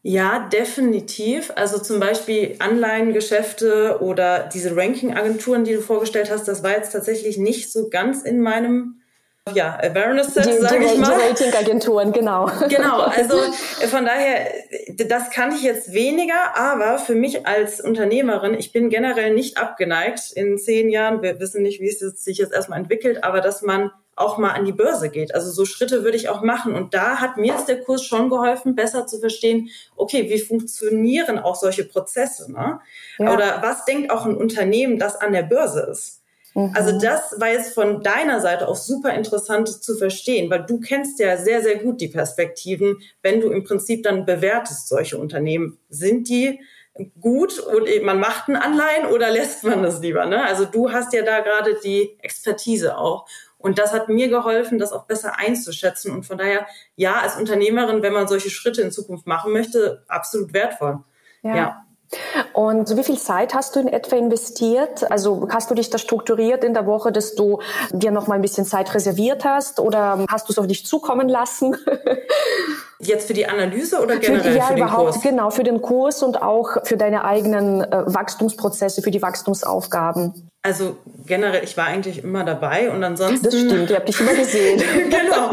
Ja, 0.02 0.48
definitiv. 0.52 1.54
Also 1.56 1.78
zum 1.78 2.00
Beispiel 2.00 2.56
Anleihengeschäfte 2.60 4.00
oder 4.02 4.50
diese 4.54 4.76
Ranking-Agenturen, 4.76 5.64
die 5.64 5.74
du 5.74 5.82
vorgestellt 5.82 6.32
hast, 6.32 6.48
das 6.48 6.64
war 6.64 6.72
jetzt 6.72 6.92
tatsächlich 6.92 7.38
nicht 7.38 7.72
so 7.72 7.90
ganz 7.90 8.24
in 8.24 8.42
meinem 8.42 9.02
ja, 9.54 9.78
Awareness 9.82 10.34
Set, 10.34 10.46
sage 10.62 10.86
ich 10.86 10.98
mal. 10.98 11.16
Die 11.16 11.30
Ratingagenturen, 11.30 12.12
genau. 12.12 12.50
Genau, 12.70 13.00
also 13.18 13.38
äh, 13.82 13.88
von 13.88 14.06
daher, 14.06 14.48
das 15.08 15.30
kann 15.32 15.54
ich 15.54 15.64
jetzt 15.64 15.94
weniger, 15.94 16.56
aber 16.56 17.00
für 17.00 17.16
mich 17.16 17.48
als 17.48 17.82
Unternehmerin, 17.82 18.54
ich 18.54 18.72
bin 18.72 18.90
generell 18.90 19.34
nicht 19.34 19.58
abgeneigt 19.58 20.32
in 20.34 20.58
zehn 20.58 20.90
Jahren, 20.90 21.22
wir 21.22 21.40
wissen 21.40 21.64
nicht, 21.64 21.82
wie 21.82 21.88
es 21.88 22.00
sich 22.00 22.38
jetzt 22.38 22.54
erstmal 22.54 22.80
entwickelt, 22.80 23.24
aber 23.24 23.42
dass 23.42 23.62
man 23.62 23.92
auch 24.20 24.38
mal 24.38 24.52
an 24.52 24.66
die 24.66 24.74
Börse 24.74 25.10
geht. 25.10 25.34
Also 25.34 25.50
so 25.50 25.66
Schritte 25.66 26.04
würde 26.04 26.18
ich 26.18 26.28
auch 26.28 26.42
machen. 26.42 26.76
Und 26.76 26.94
da 26.94 27.22
hat 27.22 27.38
mir 27.38 27.54
jetzt 27.54 27.70
der 27.70 27.82
Kurs 27.82 28.04
schon 28.04 28.30
geholfen, 28.30 28.76
besser 28.76 29.08
zu 29.08 29.20
verstehen, 29.20 29.70
okay, 29.96 30.30
wie 30.30 30.40
funktionieren 30.40 31.40
auch 31.40 31.56
solche 31.56 31.86
Prozesse? 31.86 32.52
Ne? 32.52 32.82
Ja. 33.18 33.34
Oder 33.34 33.62
was 33.62 33.86
denkt 33.86 34.12
auch 34.12 34.26
ein 34.26 34.36
Unternehmen, 34.36 35.00
das 35.00 35.16
an 35.16 35.32
der 35.32 35.44
Börse 35.44 35.88
ist? 35.90 36.22
Also 36.56 36.96
mhm. 36.96 37.00
das 37.00 37.40
war 37.40 37.50
jetzt 37.50 37.74
von 37.74 38.02
deiner 38.02 38.42
Seite 38.42 38.68
auch 38.68 38.76
super 38.76 39.14
interessant 39.14 39.68
zu 39.70 39.96
verstehen, 39.96 40.50
weil 40.50 40.66
du 40.66 40.80
kennst 40.80 41.20
ja 41.20 41.38
sehr, 41.38 41.62
sehr 41.62 41.78
gut 41.78 42.02
die 42.02 42.08
Perspektiven, 42.08 42.98
wenn 43.22 43.40
du 43.40 43.50
im 43.50 43.64
Prinzip 43.64 44.04
dann 44.04 44.26
bewertest 44.26 44.88
solche 44.88 45.18
Unternehmen. 45.18 45.78
Sind 45.90 46.28
die 46.28 46.60
gut 47.22 47.60
und 47.60 47.88
man 48.04 48.20
macht 48.20 48.50
ein 48.50 48.56
Anleihen 48.56 49.08
oder 49.14 49.30
lässt 49.32 49.64
man 49.64 49.84
das 49.84 50.02
lieber? 50.02 50.26
Ne? 50.26 50.44
Also 50.44 50.66
du 50.66 50.92
hast 50.92 51.14
ja 51.14 51.22
da 51.22 51.42
gerade 51.42 51.78
die 51.84 52.18
Expertise 52.22 52.98
auch. 52.98 53.28
Und 53.58 53.78
das 53.78 53.92
hat 53.92 54.08
mir 54.08 54.30
geholfen, 54.30 54.80
das 54.80 54.94
auch 54.94 55.04
besser 55.04 55.38
einzuschätzen. 55.38 56.14
Und 56.14 56.26
von 56.26 56.38
daher, 56.38 56.66
ja, 56.96 57.20
als 57.20 57.36
Unternehmerin, 57.36 58.02
wenn 58.02 58.14
man 58.14 58.28
solche 58.28 58.50
Schritte 58.50 58.82
in 58.82 58.92
Zukunft 58.92 59.28
machen 59.28 59.52
möchte, 59.52 60.04
absolut 60.08 60.54
wertvoll. 60.54 61.00
ja. 61.44 61.56
ja. 61.56 61.86
Und 62.54 62.96
wie 62.98 63.04
viel 63.04 63.18
Zeit 63.18 63.54
hast 63.54 63.76
du 63.76 63.80
in 63.80 63.88
etwa 63.88 64.16
investiert? 64.16 65.10
Also 65.12 65.48
hast 65.52 65.70
du 65.70 65.76
dich 65.76 65.90
da 65.90 65.98
strukturiert 65.98 66.64
in 66.64 66.74
der 66.74 66.86
Woche, 66.86 67.12
dass 67.12 67.36
du 67.36 67.60
dir 67.92 68.12
noch 68.12 68.28
mal 68.28 68.36
ein 68.36 68.42
bisschen 68.42 68.66
Zeit 68.66 68.94
reserviert 68.94 69.46
hast 69.46 69.80
oder 69.80 70.26
hast 70.30 70.50
du 70.50 70.54
es 70.54 70.58
auf 70.58 70.68
dich 70.68 70.86
zukommen 70.86 71.30
lassen? 71.30 71.76
Jetzt 73.00 73.28
für 73.28 73.34
die 73.34 73.48
Analyse 73.48 74.02
oder 74.02 74.18
generell 74.18 74.52
für, 74.52 74.58
ja, 74.58 74.66
für 74.66 74.74
den 74.76 74.84
überhaupt, 74.84 75.12
Kurs? 75.14 75.22
Genau, 75.22 75.50
für 75.52 75.64
den 75.64 75.82
Kurs 75.82 76.22
und 76.22 76.42
auch 76.42 76.86
für 76.86 76.98
deine 76.98 77.24
eigenen 77.24 77.82
äh, 77.82 78.04
Wachstumsprozesse, 78.06 79.02
für 79.02 79.12
die 79.12 79.22
Wachstumsaufgaben. 79.22 80.49
Also 80.62 80.98
generell, 81.26 81.64
ich 81.64 81.78
war 81.78 81.86
eigentlich 81.86 82.22
immer 82.22 82.44
dabei 82.44 82.92
und 82.92 83.02
ansonsten. 83.02 83.46
Das 83.46 83.54
stimmt, 83.54 83.90
ihr 83.90 83.96
habt 83.96 84.10
dich 84.10 84.20
immer 84.20 84.34
gesehen. 84.34 84.78
genau. 85.10 85.52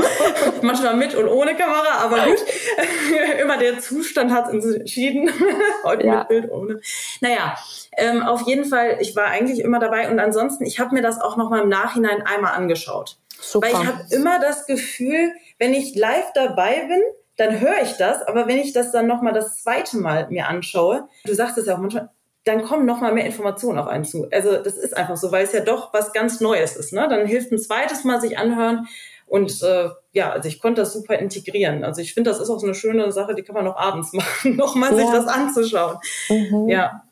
Manchmal 0.62 0.96
mit 0.96 1.14
und 1.14 1.28
ohne 1.28 1.54
Kamera, 1.54 1.98
aber 2.02 2.24
gut. 2.26 2.44
immer 3.40 3.56
der 3.56 3.78
Zustand 3.78 4.32
hat 4.32 4.52
entschieden. 4.52 5.30
Heute 5.84 6.06
ja. 6.06 6.18
mit 6.18 6.28
Bild 6.28 6.50
ohne. 6.50 6.80
Naja, 7.20 7.56
ähm, 7.96 8.22
auf 8.24 8.48
jeden 8.48 8.64
Fall, 8.64 8.98
ich 9.00 9.14
war 9.14 9.26
eigentlich 9.26 9.60
immer 9.60 9.78
dabei 9.78 10.10
und 10.10 10.18
ansonsten, 10.18 10.66
ich 10.66 10.80
habe 10.80 10.92
mir 10.92 11.02
das 11.02 11.20
auch 11.20 11.36
nochmal 11.36 11.62
im 11.62 11.68
Nachhinein 11.68 12.22
einmal 12.22 12.54
angeschaut. 12.54 13.16
Super. 13.40 13.68
Weil 13.68 13.74
ich 13.74 13.86
habe 13.86 14.00
immer 14.10 14.40
das 14.40 14.66
Gefühl, 14.66 15.30
wenn 15.60 15.72
ich 15.72 15.94
live 15.94 16.32
dabei 16.34 16.84
bin, 16.88 17.02
dann 17.36 17.60
höre 17.60 17.82
ich 17.82 17.96
das, 17.96 18.22
aber 18.22 18.48
wenn 18.48 18.58
ich 18.58 18.72
das 18.72 18.90
dann 18.90 19.06
nochmal 19.06 19.34
das 19.34 19.62
zweite 19.62 19.98
Mal 19.98 20.26
mir 20.30 20.48
anschaue, 20.48 21.08
du 21.24 21.34
sagst 21.34 21.58
es 21.58 21.66
ja 21.66 21.74
auch 21.74 21.78
manchmal, 21.78 22.08
dann 22.46 22.62
kommen 22.62 22.86
nochmal 22.86 23.12
mehr 23.12 23.26
Informationen 23.26 23.78
auf 23.78 23.88
einen 23.88 24.04
zu. 24.04 24.28
Also 24.30 24.56
das 24.56 24.76
ist 24.76 24.96
einfach 24.96 25.16
so, 25.16 25.32
weil 25.32 25.44
es 25.44 25.52
ja 25.52 25.60
doch 25.60 25.92
was 25.92 26.12
ganz 26.12 26.40
Neues 26.40 26.76
ist. 26.76 26.92
Ne? 26.92 27.06
Dann 27.10 27.26
hilft 27.26 27.50
ein 27.50 27.58
zweites 27.58 28.04
Mal 28.04 28.20
sich 28.20 28.38
anhören 28.38 28.86
und 29.26 29.60
äh, 29.62 29.88
ja, 30.12 30.30
also 30.30 30.48
ich 30.48 30.60
konnte 30.60 30.82
das 30.82 30.92
super 30.92 31.18
integrieren. 31.18 31.82
Also 31.82 32.00
ich 32.00 32.14
finde, 32.14 32.30
das 32.30 32.38
ist 32.38 32.48
auch 32.48 32.60
so 32.60 32.66
eine 32.66 32.76
schöne 32.76 33.10
Sache, 33.10 33.34
die 33.34 33.42
kann 33.42 33.56
man 33.56 33.64
noch 33.64 33.76
abends 33.76 34.12
machen, 34.14 34.56
nochmal 34.56 34.92
ja. 34.92 34.98
sich 34.98 35.10
das 35.10 35.26
anzuschauen. 35.26 35.98
Mhm. 36.28 36.68
Ja. 36.68 37.02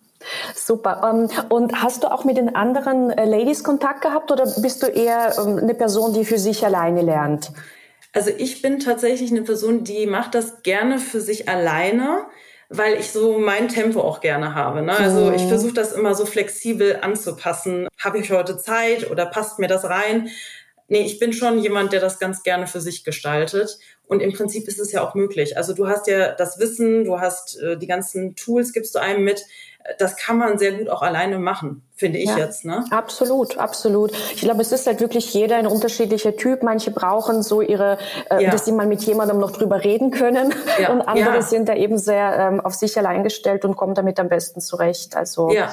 Super. 0.55 1.03
Ähm, 1.05 1.29
und 1.51 1.83
hast 1.83 2.05
du 2.05 2.13
auch 2.13 2.25
mit 2.25 2.37
den 2.37 2.55
anderen 2.55 3.11
äh, 3.11 3.25
Ladies 3.25 3.65
Kontakt 3.65 4.03
gehabt 4.03 4.31
oder 4.31 4.47
bist 4.63 4.85
du 4.85 4.87
eher 4.87 5.35
ähm, 5.39 5.59
eine 5.59 5.75
Person, 5.75 6.15
die 6.15 6.25
für 6.25 6.39
sich 6.39 6.65
alleine 6.65 7.03
lernt? 7.03 7.51
Also 8.13 8.31
ich 8.31 8.63
bin 8.63 8.79
tatsächlich 8.79 9.33
eine 9.33 9.43
Person, 9.43 9.83
die 9.83 10.07
macht 10.07 10.37
das 10.37 10.63
gerne 10.63 11.01
für 11.01 11.21
sich 11.21 11.49
alleine, 11.49 12.27
weil 12.77 12.99
ich 12.99 13.11
so 13.13 13.39
mein 13.39 13.69
Tempo 13.69 14.01
auch 14.01 14.21
gerne 14.21 14.55
habe. 14.55 14.83
Ne? 14.83 14.97
Also 14.97 15.33
ich 15.33 15.43
mhm. 15.43 15.49
versuche 15.49 15.75
das 15.75 15.93
immer 15.93 16.15
so 16.15 16.27
flexibel 16.27 16.99
anzupassen. 17.01 17.89
Habe 18.03 18.19
ich 18.19 18.31
heute 18.31 18.59
Zeit 18.59 19.11
oder 19.11 19.27
passt 19.27 19.59
mir 19.59 19.69
das 19.69 19.85
rein? 19.85 20.29
Nee, 20.89 21.03
ich 21.07 21.19
bin 21.19 21.33
schon 21.33 21.59
jemand, 21.59 21.93
der 21.93 22.01
das 22.01 22.19
ganz 22.19 22.43
gerne 22.43 22.67
für 22.67 22.81
sich 22.81 23.05
gestaltet. 23.05 23.79
Und 24.07 24.21
im 24.21 24.33
Prinzip 24.33 24.69
ist 24.69 24.79
es 24.79 24.93
ja 24.93 25.03
auch 25.03 25.15
möglich. 25.15 25.57
Also 25.57 25.73
du 25.73 25.89
hast 25.89 26.07
ja 26.07 26.33
das 26.33 26.59
Wissen, 26.59 27.05
du 27.05 27.21
hast 27.21 27.59
äh, 27.59 27.79
die 27.79 27.87
ganzen 27.87 28.37
Tools, 28.37 28.73
gibst 28.73 28.95
du 28.95 28.99
einem 28.99 29.25
mit 29.25 29.45
das 29.99 30.17
kann 30.17 30.39
man 30.39 30.59
sehr 30.59 30.73
gut 30.73 30.89
auch 30.89 31.03
alleine 31.03 31.39
machen, 31.39 31.83
finde 31.95 32.19
ich 32.19 32.31
ja, 32.31 32.39
jetzt. 32.39 32.65
Ne? 32.65 32.85
Absolut, 32.91 33.59
absolut. 33.59 34.13
Ich 34.35 34.41
glaube, 34.41 34.63
es 34.63 34.73
ist 34.73 34.87
halt 34.87 35.01
wirklich 35.01 35.33
jeder 35.35 35.57
ein 35.57 35.67
unterschiedlicher 35.67 36.37
Typ. 36.37 36.63
Manche 36.63 36.91
brauchen 36.91 37.43
so 37.43 37.61
ihre, 37.61 37.99
äh, 38.31 38.45
ja. 38.45 38.51
dass 38.51 38.65
sie 38.65 38.73
mal 38.73 38.87
mit 38.87 39.03
jemandem 39.03 39.39
noch 39.39 39.51
drüber 39.51 39.85
reden 39.85 40.11
können. 40.11 40.55
Ja. 40.81 40.91
Und 40.91 41.03
andere 41.03 41.43
sind 41.43 41.69
da 41.69 41.75
eben 41.75 41.99
sehr 41.99 42.37
ähm, 42.39 42.61
auf 42.61 42.75
sich 42.75 42.97
allein 42.97 43.25
gestellt 43.25 43.65
und 43.65 43.77
kommen 43.77 43.95
damit 43.95 44.19
am 44.19 44.29
besten 44.29 44.61
zurecht. 44.61 45.17
Also 45.17 45.51
ja. 45.51 45.71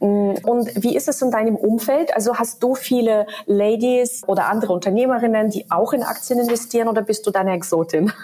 Mm, 0.00 0.34
und 0.44 0.82
wie 0.82 0.96
ist 0.96 1.08
es 1.08 1.20
in 1.20 1.30
deinem 1.30 1.56
Umfeld? 1.56 2.14
Also 2.16 2.36
hast 2.36 2.62
du 2.62 2.74
viele 2.74 3.26
Ladies 3.44 4.22
oder 4.26 4.46
andere 4.46 4.72
Unternehmerinnen, 4.72 5.50
die 5.50 5.70
auch 5.70 5.92
in 5.92 6.02
Aktien 6.02 6.40
investieren 6.40 6.88
oder 6.88 7.02
bist 7.02 7.26
du 7.26 7.30
deine 7.30 7.52
Exotin? 7.52 8.12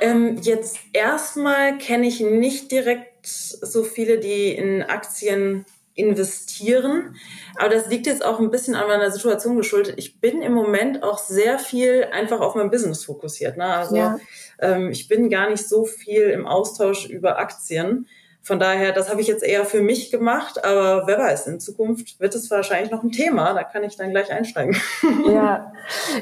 Ähm, 0.00 0.38
jetzt 0.42 0.76
erstmal 0.92 1.78
kenne 1.78 2.06
ich 2.06 2.20
nicht 2.20 2.72
direkt 2.72 3.13
so 3.26 3.82
viele, 3.82 4.18
die 4.18 4.52
in 4.52 4.82
Aktien 4.82 5.64
investieren. 5.94 7.16
Aber 7.56 7.68
das 7.68 7.88
liegt 7.88 8.06
jetzt 8.06 8.24
auch 8.24 8.40
ein 8.40 8.50
bisschen 8.50 8.74
an 8.74 8.88
meiner 8.88 9.10
Situation 9.10 9.56
geschuldet. 9.56 9.94
Ich 9.96 10.20
bin 10.20 10.42
im 10.42 10.52
Moment 10.52 11.02
auch 11.02 11.18
sehr 11.18 11.58
viel 11.58 12.08
einfach 12.10 12.40
auf 12.40 12.54
mein 12.54 12.70
Business 12.70 13.04
fokussiert. 13.04 13.56
Ne? 13.56 13.64
Also 13.64 13.96
ja. 13.96 14.18
ähm, 14.58 14.90
ich 14.90 15.08
bin 15.08 15.30
gar 15.30 15.48
nicht 15.50 15.68
so 15.68 15.84
viel 15.84 16.30
im 16.30 16.46
Austausch 16.46 17.06
über 17.06 17.38
Aktien. 17.38 18.08
Von 18.44 18.58
daher, 18.58 18.92
das 18.92 19.08
habe 19.08 19.22
ich 19.22 19.26
jetzt 19.26 19.42
eher 19.42 19.64
für 19.64 19.80
mich 19.80 20.10
gemacht, 20.10 20.62
aber 20.62 21.06
wer 21.06 21.18
weiß, 21.18 21.46
in 21.46 21.60
Zukunft 21.60 22.20
wird 22.20 22.34
es 22.34 22.50
wahrscheinlich 22.50 22.90
noch 22.90 23.02
ein 23.02 23.10
Thema, 23.10 23.54
da 23.54 23.64
kann 23.64 23.82
ich 23.84 23.96
dann 23.96 24.10
gleich 24.10 24.30
einsteigen. 24.30 24.76
Ja, 25.26 25.72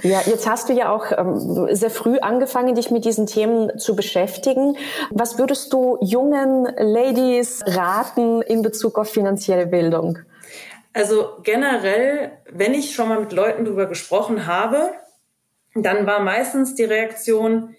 ja 0.02 0.20
jetzt 0.26 0.48
hast 0.48 0.68
du 0.68 0.72
ja 0.72 0.92
auch 0.92 1.06
ähm, 1.10 1.74
sehr 1.74 1.90
früh 1.90 2.18
angefangen, 2.18 2.76
dich 2.76 2.92
mit 2.92 3.04
diesen 3.04 3.26
Themen 3.26 3.76
zu 3.76 3.96
beschäftigen. 3.96 4.76
Was 5.10 5.36
würdest 5.36 5.72
du 5.72 5.98
jungen 6.00 6.72
Ladies 6.76 7.62
raten 7.66 8.42
in 8.42 8.62
Bezug 8.62 8.98
auf 8.98 9.10
finanzielle 9.10 9.66
Bildung? 9.66 10.18
Also 10.92 11.38
generell, 11.42 12.32
wenn 12.50 12.74
ich 12.74 12.94
schon 12.94 13.08
mal 13.08 13.18
mit 13.18 13.32
Leuten 13.32 13.64
darüber 13.64 13.86
gesprochen 13.86 14.46
habe, 14.46 14.92
dann 15.74 16.06
war 16.06 16.20
meistens 16.20 16.76
die 16.76 16.84
Reaktion, 16.84 17.74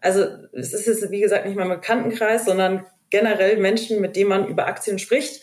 also 0.00 0.24
es 0.52 0.72
ist 0.72 0.86
jetzt 0.86 1.10
wie 1.10 1.20
gesagt 1.20 1.44
nicht 1.44 1.58
im 1.58 1.68
Bekanntenkreis, 1.68 2.46
sondern 2.46 2.86
generell 3.12 3.58
Menschen, 3.58 4.00
mit 4.00 4.16
denen 4.16 4.30
man 4.30 4.48
über 4.48 4.66
Aktien 4.66 4.98
spricht, 4.98 5.40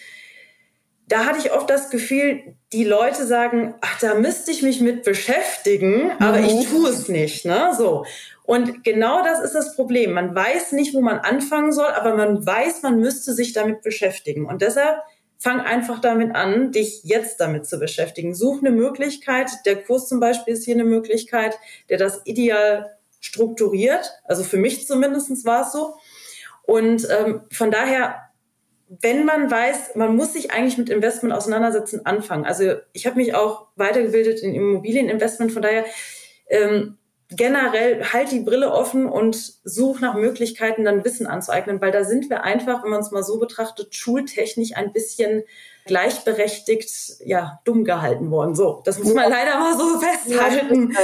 da 1.07 1.25
hatte 1.25 1.39
ich 1.39 1.51
oft 1.51 1.69
das 1.69 1.89
Gefühl, 1.89 2.55
die 2.71 2.83
Leute 2.83 3.25
sagen, 3.25 3.73
ach, 3.81 3.99
da 3.99 4.13
müsste 4.13 4.51
ich 4.51 4.61
mich 4.61 4.79
mit 4.79 5.03
beschäftigen, 5.03 6.11
aber 6.19 6.37
mhm. 6.37 6.45
ich 6.45 6.67
tue 6.67 6.89
es 6.89 7.07
nicht, 7.07 7.45
ne? 7.45 7.71
So. 7.75 8.05
Und 8.43 8.83
genau 8.83 9.23
das 9.23 9.39
ist 9.39 9.55
das 9.55 9.75
Problem. 9.75 10.13
Man 10.13 10.35
weiß 10.35 10.71
nicht, 10.73 10.93
wo 10.93 11.01
man 11.01 11.19
anfangen 11.19 11.71
soll, 11.71 11.87
aber 11.87 12.15
man 12.15 12.45
weiß, 12.45 12.83
man 12.83 12.99
müsste 12.99 13.33
sich 13.33 13.53
damit 13.53 13.81
beschäftigen. 13.81 14.45
Und 14.45 14.61
deshalb 14.61 14.99
fang 15.37 15.61
einfach 15.61 15.99
damit 15.99 16.35
an, 16.35 16.71
dich 16.71 17.03
jetzt 17.03 17.39
damit 17.39 17.65
zu 17.65 17.79
beschäftigen. 17.79 18.35
Such 18.35 18.59
eine 18.59 18.71
Möglichkeit. 18.71 19.49
Der 19.65 19.81
Kurs 19.81 20.07
zum 20.07 20.19
Beispiel 20.19 20.53
ist 20.53 20.65
hier 20.65 20.75
eine 20.75 20.83
Möglichkeit, 20.83 21.57
der 21.89 21.97
das 21.97 22.21
ideal 22.25 22.97
strukturiert. 23.19 24.11
Also 24.25 24.43
für 24.43 24.57
mich 24.57 24.85
zumindestens 24.85 25.45
war 25.45 25.65
es 25.65 25.71
so. 25.71 25.95
Und 26.69 27.07
ähm, 27.09 27.41
von 27.51 27.71
daher, 27.71 28.29
wenn 29.01 29.25
man 29.25 29.49
weiß, 29.49 29.95
man 29.95 30.15
muss 30.15 30.33
sich 30.33 30.51
eigentlich 30.51 30.77
mit 30.77 30.91
Investment 30.91 31.33
auseinandersetzen, 31.33 32.05
anfangen. 32.05 32.45
Also 32.45 32.75
ich 32.93 33.07
habe 33.07 33.15
mich 33.15 33.33
auch 33.33 33.69
weitergebildet 33.75 34.41
in 34.41 34.53
Immobilieninvestment, 34.53 35.51
von 35.51 35.63
daher 35.63 35.85
ähm, 36.47 36.99
generell 37.31 38.05
halt 38.05 38.31
die 38.31 38.41
Brille 38.41 38.71
offen 38.71 39.07
und 39.07 39.35
such 39.63 39.99
nach 39.99 40.13
Möglichkeiten, 40.13 40.85
dann 40.85 41.03
Wissen 41.03 41.25
anzueignen, 41.25 41.81
weil 41.81 41.91
da 41.91 42.03
sind 42.03 42.29
wir 42.29 42.43
einfach, 42.43 42.83
wenn 42.83 42.91
man 42.91 43.01
es 43.01 43.09
mal 43.09 43.23
so 43.23 43.39
betrachtet, 43.39 43.95
schultechnisch 43.95 44.75
ein 44.75 44.93
bisschen 44.93 45.43
gleichberechtigt, 45.85 46.91
ja, 47.25 47.61
dumm 47.65 47.83
gehalten 47.83 48.29
worden. 48.29 48.53
So, 48.53 48.83
das 48.85 48.99
muss 48.99 49.15
man 49.15 49.27
leider 49.27 49.57
mal 49.57 49.75
so 49.75 49.99
festhalten. 49.99 50.91
Ja, 50.91 50.99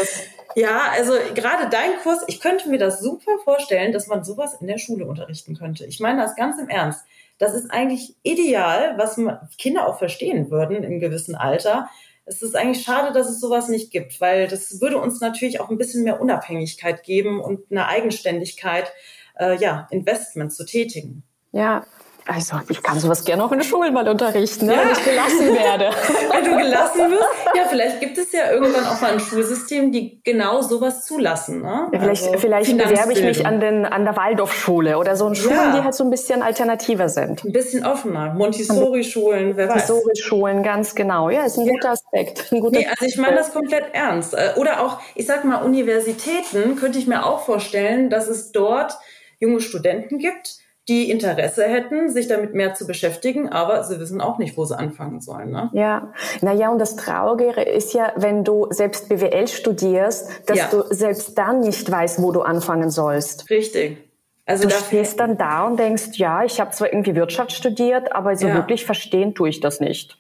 ja, 0.56 0.90
also 0.92 1.14
gerade 1.34 1.70
dein 1.70 1.98
Kurs, 2.02 2.24
ich 2.28 2.40
könnte 2.40 2.70
mir 2.70 2.80
das 2.80 3.00
super 3.02 3.32
vorstellen, 3.44 3.92
dass 3.92 4.08
man 4.08 4.24
sowas 4.24 4.56
in 4.60 4.68
der 4.68 4.78
Schule 4.78 5.06
unterrichten 5.06 5.58
könnte. 5.58 5.86
Ich 5.86 6.00
meine 6.00 6.22
das 6.22 6.36
ganz 6.36 6.58
im 6.60 6.70
Ernst. 6.70 7.06
Das 7.38 7.54
ist 7.54 7.70
eigentlich 7.72 8.16
ideal, 8.24 8.98
was 8.98 9.20
Kinder 9.58 9.88
auch 9.88 10.00
verstehen 10.00 10.50
würden 10.50 10.84
im 10.84 11.00
gewissen 11.00 11.36
Alter. 11.36 11.90
Es 12.26 12.42
ist 12.42 12.56
eigentlich 12.56 12.84
schade, 12.84 13.14
dass 13.14 13.30
es 13.30 13.40
sowas 13.40 13.68
nicht 13.68 13.92
gibt, 13.92 14.20
weil 14.22 14.48
das 14.48 14.82
würde 14.82 14.98
uns 14.98 15.20
natürlich 15.20 15.60
auch 15.60 15.70
ein 15.70 15.78
bisschen 15.78 16.04
mehr 16.04 16.22
Unabhängigkeit 16.22 17.04
geben 17.04 17.42
und 17.42 17.70
eine 17.70 17.88
Eigenständigkeit, 17.88 18.92
äh, 19.38 19.58
ja, 19.58 19.88
Investment 19.92 20.54
zu 20.54 20.66
tätigen. 20.66 21.24
Ja, 21.52 21.86
also 22.28 22.60
ich 22.70 22.82
kann 22.82 23.00
sowas 23.00 23.24
gerne 23.24 23.44
auch 23.44 23.52
in 23.52 23.60
der 23.60 23.66
Schule 23.66 23.92
mal 23.92 24.08
unterrichten, 24.08 24.66
ne, 24.66 24.74
ja. 24.74 24.82
wenn 24.82 24.92
ich 24.92 25.04
gelassen 25.04 25.54
werde. 25.54 25.90
wenn 26.32 26.46
du 26.46 26.58
gelassen 26.58 27.12
wirst, 27.12 27.56
ja, 27.56 27.64
vielleicht 27.70 28.00
gibt 28.00 28.18
es 28.18 28.32
ja 28.32 28.52
irgendwann 28.52 28.86
auch 28.86 29.00
mal 29.00 29.14
ein 29.14 29.20
Schulsystem, 29.20 29.92
die 29.92 30.22
genau 30.24 30.62
sowas 30.62 31.06
zulassen. 31.06 31.62
Ne? 31.62 31.90
Ja, 31.92 32.00
vielleicht 32.00 32.24
also 32.26 32.40
vielleicht 32.40 32.78
bewerbe 32.78 33.14
ich 33.14 33.22
mich 33.22 33.46
an, 33.46 33.60
den, 33.60 33.86
an 33.86 34.06
der 34.06 34.18
Waldorfschule 34.18 34.98
oder 34.98 35.16
so 35.16 35.28
ein 35.28 35.36
Schulen, 35.36 35.56
ja. 35.56 35.76
die 35.78 35.84
halt 35.84 35.94
so 35.94 36.04
ein 36.04 36.10
bisschen 36.10 36.42
alternativer 36.42 37.10
sind. 37.10 37.44
Ein 37.46 37.52
bisschen 37.52 37.86
offener. 37.86 38.34
Montessori-Schulen, 38.34 39.56
wer 39.56 39.70
weiß. 39.70 39.90
Montessori-Schulen, 39.90 40.64
ganz 40.64 40.96
genau. 40.96 41.30
Ja, 41.30 41.46
ist 41.46 41.58
ein 41.58 41.68
guter 41.68 41.92
Aspekt. 41.92 42.52
Ein 42.52 42.60
guter 42.60 42.80
nee, 42.80 42.88
also 42.88 43.06
ich 43.06 43.18
meine 43.18 43.36
das 43.36 43.54
komplett 43.54 43.94
ernst. 43.94 44.34
Äh, 44.34 44.54
oder 44.58 44.82
auch, 44.82 45.00
ich 45.14 45.28
sag 45.28 45.46
mal, 45.46 45.58
Universitäten 45.64 46.76
könnte 46.76 46.98
ich 46.98 47.08
mir 47.08 47.26
auch 47.26 47.42
vorstellen, 47.42 48.10
dass 48.10 48.28
es 48.28 48.52
dort 48.52 48.98
junge 49.40 49.62
Studenten 49.62 50.18
gibt, 50.18 50.58
die 50.88 51.10
Interesse 51.10 51.64
hätten, 51.64 52.10
sich 52.10 52.28
damit 52.28 52.54
mehr 52.54 52.76
zu 52.76 52.86
beschäftigen, 52.86 53.50
aber 53.50 53.84
sie 53.84 54.00
wissen 54.00 54.22
auch 54.22 54.38
nicht, 54.38 54.56
wo 54.56 54.66
sie 54.66 54.78
anfangen 54.78 55.20
sollen. 55.20 55.50
Ne? 55.50 55.70
Ja, 55.74 56.14
naja, 56.42 56.70
und 56.70 56.80
das 56.80 56.96
Traurige 56.96 57.62
ist 57.62 57.94
ja, 57.94 58.14
wenn 58.16 58.44
du 58.44 58.68
selbst 58.70 59.10
BWL 59.10 59.48
studierst, 59.48 60.30
dass 60.46 60.58
ja. 60.58 60.68
du 60.70 60.84
selbst 60.94 61.38
dann 61.38 61.62
nicht 61.62 61.90
weißt, 61.90 62.22
wo 62.22 62.32
du 62.32 62.42
anfangen 62.42 62.92
sollst. 62.92 63.50
Richtig. 63.50 63.98
Also 64.46 64.68
du 64.68 64.76
stehst 64.76 65.20
dann 65.20 65.38
da 65.38 65.66
und 65.66 65.80
denkst, 65.80 66.10
ja, 66.14 66.44
ich 66.44 66.60
habe 66.60 66.70
zwar 66.70 66.94
irgendwie 66.94 67.16
Wirtschaft 67.16 67.52
studiert, 67.52 68.14
aber 68.14 68.36
so 68.36 68.48
ja. 68.48 68.54
wirklich 68.54 68.86
verstehen 68.86 69.34
tue 69.34 69.50
ich 69.50 69.60
das 69.60 69.80
nicht. 69.80 70.20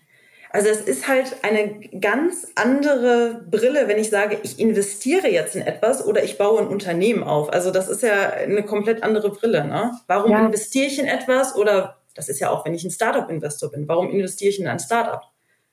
Also 0.55 0.69
es 0.69 0.79
ist 0.79 1.09
halt 1.09 1.35
eine 1.41 1.81
ganz 2.00 2.47
andere 2.55 3.41
Brille, 3.51 3.89
wenn 3.89 3.97
ich 3.97 4.09
sage, 4.09 4.38
ich 4.41 4.57
investiere 4.57 5.27
jetzt 5.27 5.53
in 5.53 5.62
etwas 5.62 6.05
oder 6.05 6.24
ich 6.24 6.38
baue 6.38 6.62
ein 6.62 6.67
Unternehmen 6.67 7.24
auf. 7.24 7.51
Also 7.51 7.71
das 7.71 7.89
ist 7.89 8.03
ja 8.03 8.29
eine 8.29 8.63
komplett 8.63 9.03
andere 9.03 9.31
Brille. 9.31 9.65
Ne? 9.65 9.91
Warum 10.07 10.31
ja. 10.31 10.45
investiere 10.45 10.85
ich 10.85 10.97
in 10.97 11.07
etwas 11.07 11.57
oder 11.57 11.97
das 12.13 12.29
ist 12.29 12.39
ja 12.39 12.51
auch, 12.51 12.63
wenn 12.65 12.74
ich 12.74 12.85
ein 12.85 12.91
Startup-Investor 12.91 13.69
bin, 13.69 13.85
warum 13.89 14.09
investiere 14.09 14.50
ich 14.50 14.62
in 14.62 14.67
ein 14.67 14.79
Startup? 14.79 15.24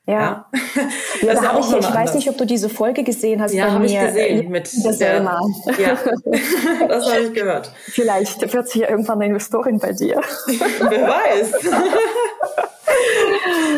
Ja, 0.05 0.13
ja. 0.13 0.49
ja 1.21 1.33
da 1.35 1.57
ich, 1.57 1.71
ich 1.71 1.93
weiß 1.93 2.15
nicht, 2.15 2.27
ob 2.27 2.37
du 2.37 2.45
diese 2.45 2.67
Folge 2.67 3.05
gesehen 3.05 3.41
hast. 3.41 3.53
Ja, 3.53 3.71
habe 3.71 3.85
ich 3.85 3.97
gesehen 3.97 4.51
mit 4.51 4.69
der 4.83 4.91
Selma. 4.91 5.39
Ja, 5.77 5.97
das 6.89 7.09
habe 7.09 7.21
ich 7.21 7.33
gehört. 7.33 7.71
Vielleicht 7.85 8.53
wird 8.53 8.67
sie 8.67 8.81
ja 8.81 8.89
irgendwann 8.89 9.19
eine 9.19 9.27
Investorin 9.27 9.79
bei 9.79 9.93
dir. 9.93 10.19
Wer 10.89 11.07
weiß. 11.07 11.53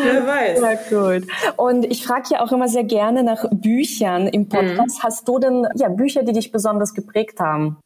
Wer 0.02 0.26
weiß. 0.26 0.60
Ja, 0.60 0.74
gut. 1.18 1.28
Und 1.56 1.84
ich 1.84 2.04
frage 2.04 2.28
ja 2.32 2.40
auch 2.40 2.52
immer 2.52 2.68
sehr 2.68 2.84
gerne 2.84 3.22
nach 3.22 3.46
Büchern 3.50 4.26
im 4.26 4.48
Podcast. 4.48 4.98
Mhm. 4.98 5.02
Hast 5.02 5.28
du 5.28 5.38
denn 5.38 5.66
ja, 5.74 5.88
Bücher, 5.88 6.22
die 6.22 6.32
dich 6.32 6.52
besonders 6.52 6.94
geprägt 6.94 7.40
haben? 7.40 7.78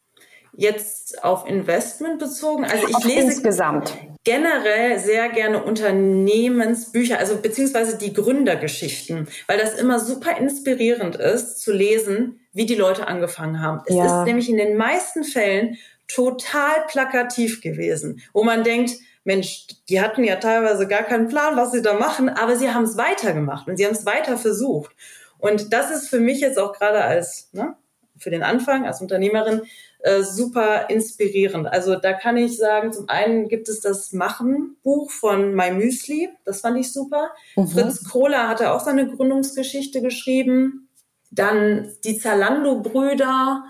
Jetzt 0.52 1.22
auf 1.24 1.48
Investment 1.48 2.18
bezogen? 2.18 2.64
Also 2.64 2.88
ich 2.88 2.94
auf 2.94 3.04
lese 3.04 3.20
insgesamt 3.20 3.96
generell 4.24 4.98
sehr 4.98 5.28
gerne 5.30 5.62
Unternehmensbücher, 5.62 7.18
also 7.18 7.36
beziehungsweise 7.36 7.96
die 7.96 8.12
Gründergeschichten, 8.12 9.28
weil 9.46 9.58
das 9.58 9.78
immer 9.78 9.98
super 9.98 10.36
inspirierend 10.36 11.16
ist 11.16 11.60
zu 11.60 11.72
lesen, 11.72 12.40
wie 12.52 12.66
die 12.66 12.74
Leute 12.74 13.06
angefangen 13.06 13.62
haben. 13.62 13.80
Es 13.86 13.94
ja. 13.94 14.20
ist 14.20 14.26
nämlich 14.26 14.48
in 14.50 14.56
den 14.56 14.76
meisten 14.76 15.24
Fällen 15.24 15.78
total 16.06 16.84
plakativ 16.88 17.60
gewesen, 17.60 18.20
wo 18.32 18.42
man 18.44 18.64
denkt, 18.64 18.92
Mensch, 19.24 19.66
die 19.88 20.00
hatten 20.00 20.24
ja 20.24 20.36
teilweise 20.36 20.88
gar 20.88 21.02
keinen 21.02 21.28
Plan, 21.28 21.56
was 21.56 21.72
sie 21.72 21.82
da 21.82 21.94
machen, 21.94 22.28
aber 22.28 22.56
sie 22.56 22.70
haben 22.70 22.84
es 22.84 22.96
weitergemacht 22.96 23.68
und 23.68 23.76
sie 23.76 23.84
haben 23.84 23.92
es 23.94 24.06
weiter 24.06 24.36
versucht. 24.36 24.92
Und 25.38 25.72
das 25.72 25.90
ist 25.90 26.08
für 26.08 26.20
mich 26.20 26.40
jetzt 26.40 26.58
auch 26.58 26.72
gerade 26.72 27.02
als, 27.02 27.50
ne, 27.52 27.76
für 28.18 28.30
den 28.30 28.42
Anfang 28.42 28.86
als 28.86 29.00
Unternehmerin 29.00 29.62
äh, 30.00 30.22
super 30.22 30.88
inspirierend. 30.88 31.66
Also 31.66 31.96
da 31.96 32.12
kann 32.12 32.36
ich 32.36 32.56
sagen, 32.56 32.92
zum 32.92 33.08
einen 33.08 33.48
gibt 33.48 33.68
es 33.68 33.80
das 33.80 34.12
Machen-Buch 34.12 35.10
von 35.10 35.54
My 35.54 35.70
Müsli, 35.70 36.30
das 36.44 36.60
fand 36.60 36.78
ich 36.78 36.92
super. 36.92 37.30
Mhm. 37.56 37.68
Fritz 37.68 38.08
Kohler 38.08 38.48
hatte 38.48 38.72
auch 38.72 38.80
seine 38.80 39.08
Gründungsgeschichte 39.08 40.00
geschrieben. 40.02 40.88
Dann 41.30 41.92
die 42.04 42.18
Zalando-Brüder. 42.18 43.64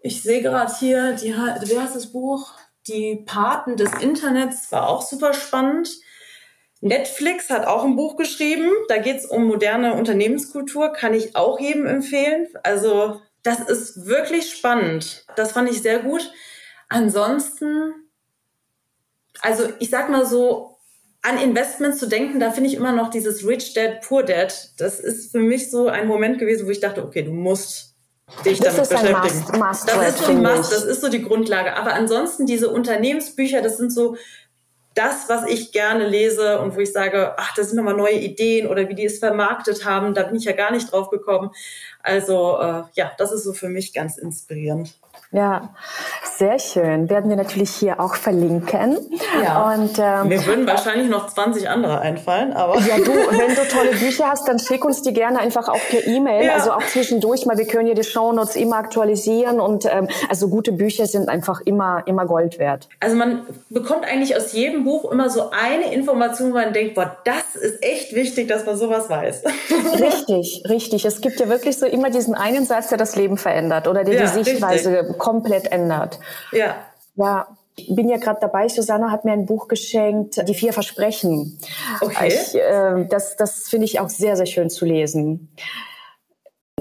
Ich 0.00 0.22
sehe 0.22 0.42
gerade 0.42 0.72
hier, 0.78 1.12
die, 1.12 1.34
wie 1.34 1.78
heißt 1.78 1.96
das 1.96 2.12
Buch? 2.12 2.52
Die 2.86 3.22
Paten 3.24 3.76
des 3.76 3.92
Internets 4.00 4.70
war 4.70 4.88
auch 4.88 5.02
super 5.02 5.32
spannend. 5.32 5.88
Netflix 6.80 7.48
hat 7.48 7.66
auch 7.66 7.84
ein 7.84 7.96
Buch 7.96 8.16
geschrieben. 8.16 8.70
Da 8.88 8.98
geht 8.98 9.16
es 9.16 9.26
um 9.26 9.46
moderne 9.46 9.94
Unternehmenskultur. 9.94 10.92
Kann 10.92 11.14
ich 11.14 11.34
auch 11.34 11.58
jedem 11.58 11.86
empfehlen. 11.86 12.46
Also 12.62 13.22
das 13.42 13.60
ist 13.60 14.06
wirklich 14.06 14.50
spannend. 14.50 15.24
Das 15.36 15.52
fand 15.52 15.70
ich 15.70 15.80
sehr 15.80 16.00
gut. 16.00 16.30
Ansonsten, 16.90 17.94
also 19.40 19.64
ich 19.78 19.88
sag 19.88 20.10
mal 20.10 20.26
so, 20.26 20.76
an 21.22 21.38
Investments 21.38 21.98
zu 21.98 22.06
denken, 22.06 22.38
da 22.38 22.50
finde 22.50 22.68
ich 22.68 22.76
immer 22.76 22.92
noch 22.92 23.08
dieses 23.08 23.46
Rich 23.46 23.72
Dad, 23.72 24.02
Poor 24.02 24.22
Dad. 24.22 24.72
Das 24.76 25.00
ist 25.00 25.32
für 25.32 25.38
mich 25.38 25.70
so 25.70 25.88
ein 25.88 26.06
Moment 26.06 26.38
gewesen, 26.38 26.66
wo 26.66 26.70
ich 26.70 26.80
dachte, 26.80 27.02
okay, 27.02 27.22
du 27.22 27.32
musst 27.32 27.93
dich 28.44 28.60
das 28.60 28.88
damit 28.88 29.12
beschäftigen. 29.12 29.58
Must, 29.58 29.58
must 29.58 29.88
das 29.88 30.08
ist 30.08 30.24
so 30.24 30.32
ein 30.32 30.42
Must, 30.42 30.72
das 30.72 30.84
ist 30.84 31.00
so 31.00 31.08
die 31.08 31.22
Grundlage. 31.22 31.76
Aber 31.76 31.94
ansonsten 31.94 32.46
diese 32.46 32.70
Unternehmensbücher, 32.70 33.62
das 33.62 33.76
sind 33.76 33.92
so 33.92 34.16
das, 34.94 35.28
was 35.28 35.46
ich 35.48 35.72
gerne 35.72 36.06
lese 36.06 36.60
und 36.60 36.76
wo 36.76 36.80
ich 36.80 36.92
sage, 36.92 37.34
ach, 37.36 37.54
das 37.54 37.68
sind 37.68 37.76
nochmal 37.76 37.96
neue 37.96 38.18
Ideen 38.18 38.68
oder 38.68 38.88
wie 38.88 38.94
die 38.94 39.04
es 39.04 39.18
vermarktet 39.18 39.84
haben, 39.84 40.14
da 40.14 40.22
bin 40.22 40.36
ich 40.36 40.44
ja 40.44 40.52
gar 40.52 40.70
nicht 40.70 40.92
drauf 40.92 41.10
gekommen. 41.10 41.50
Also 42.02 42.58
äh, 42.60 42.82
ja, 42.94 43.12
das 43.18 43.32
ist 43.32 43.44
so 43.44 43.52
für 43.52 43.68
mich 43.68 43.92
ganz 43.92 44.18
inspirierend. 44.18 44.94
Ja, 45.34 45.70
sehr 46.36 46.60
schön. 46.60 47.10
Werden 47.10 47.28
wir 47.28 47.36
natürlich 47.36 47.70
hier 47.70 47.98
auch 47.98 48.14
verlinken. 48.14 48.98
Ja. 49.42 49.74
Und, 49.74 49.98
ähm, 49.98 50.28
Mir 50.28 50.46
würden 50.46 50.64
wahrscheinlich 50.64 51.08
noch 51.08 51.26
20 51.26 51.68
andere 51.68 52.00
einfallen, 52.00 52.52
aber. 52.52 52.78
Ja, 52.78 52.98
du, 52.98 53.10
wenn 53.30 53.52
du 53.52 53.68
tolle 53.68 53.90
Bücher 53.98 54.30
hast, 54.30 54.46
dann 54.46 54.60
schick 54.60 54.84
uns 54.84 55.02
die 55.02 55.12
gerne 55.12 55.40
einfach 55.40 55.68
auch 55.68 55.80
per 55.90 56.06
E-Mail. 56.06 56.44
Ja. 56.46 56.54
Also 56.54 56.70
auch 56.70 56.84
zwischendurch 56.84 57.46
mal. 57.46 57.58
Wir 57.58 57.66
können 57.66 57.88
ja 57.88 57.94
die 57.94 58.04
Shownotes 58.04 58.54
immer 58.54 58.76
aktualisieren 58.76 59.58
und 59.58 59.86
ähm, 59.86 60.06
also 60.28 60.48
gute 60.48 60.70
Bücher 60.70 61.06
sind 61.06 61.28
einfach 61.28 61.60
immer, 61.62 62.04
immer 62.06 62.26
Gold 62.26 62.60
wert. 62.60 62.88
Also 63.00 63.16
man 63.16 63.42
bekommt 63.70 64.04
eigentlich 64.04 64.36
aus 64.36 64.52
jedem 64.52 64.84
Buch 64.84 65.10
immer 65.10 65.30
so 65.30 65.50
eine 65.50 65.92
Information, 65.92 66.50
wo 66.50 66.54
man 66.54 66.72
denkt, 66.72 66.94
boah, 66.94 67.16
das 67.24 67.60
ist 67.60 67.82
echt 67.82 68.14
wichtig, 68.14 68.46
dass 68.46 68.64
man 68.66 68.76
sowas 68.76 69.10
weiß. 69.10 69.42
Richtig, 70.00 70.62
richtig. 70.68 71.04
Es 71.04 71.20
gibt 71.20 71.40
ja 71.40 71.48
wirklich 71.48 71.76
so 71.78 71.86
immer 71.86 72.10
diesen 72.10 72.34
einen 72.34 72.66
Satz, 72.66 72.88
der 72.88 72.98
das 72.98 73.16
Leben 73.16 73.36
verändert 73.36 73.88
oder 73.88 74.04
der 74.04 74.14
ja, 74.14 74.22
die 74.22 74.44
Sichtweise 74.44 74.90
richtig 74.90 75.23
komplett 75.24 75.72
ändert. 75.72 76.18
Ja. 76.52 76.76
Ja, 77.16 77.48
ich 77.76 77.94
bin 77.94 78.08
ja 78.08 78.18
gerade 78.18 78.40
dabei, 78.40 78.68
Susanne 78.68 79.10
hat 79.10 79.24
mir 79.24 79.32
ein 79.32 79.46
Buch 79.46 79.68
geschenkt, 79.68 80.46
Die 80.46 80.54
vier 80.54 80.72
Versprechen. 80.72 81.58
Okay. 82.00 82.28
Ich, 82.28 82.54
äh, 82.54 83.06
das 83.08 83.36
das 83.36 83.68
finde 83.68 83.86
ich 83.86 84.00
auch 84.00 84.10
sehr, 84.10 84.36
sehr 84.36 84.46
schön 84.46 84.68
zu 84.68 84.84
lesen. 84.84 85.48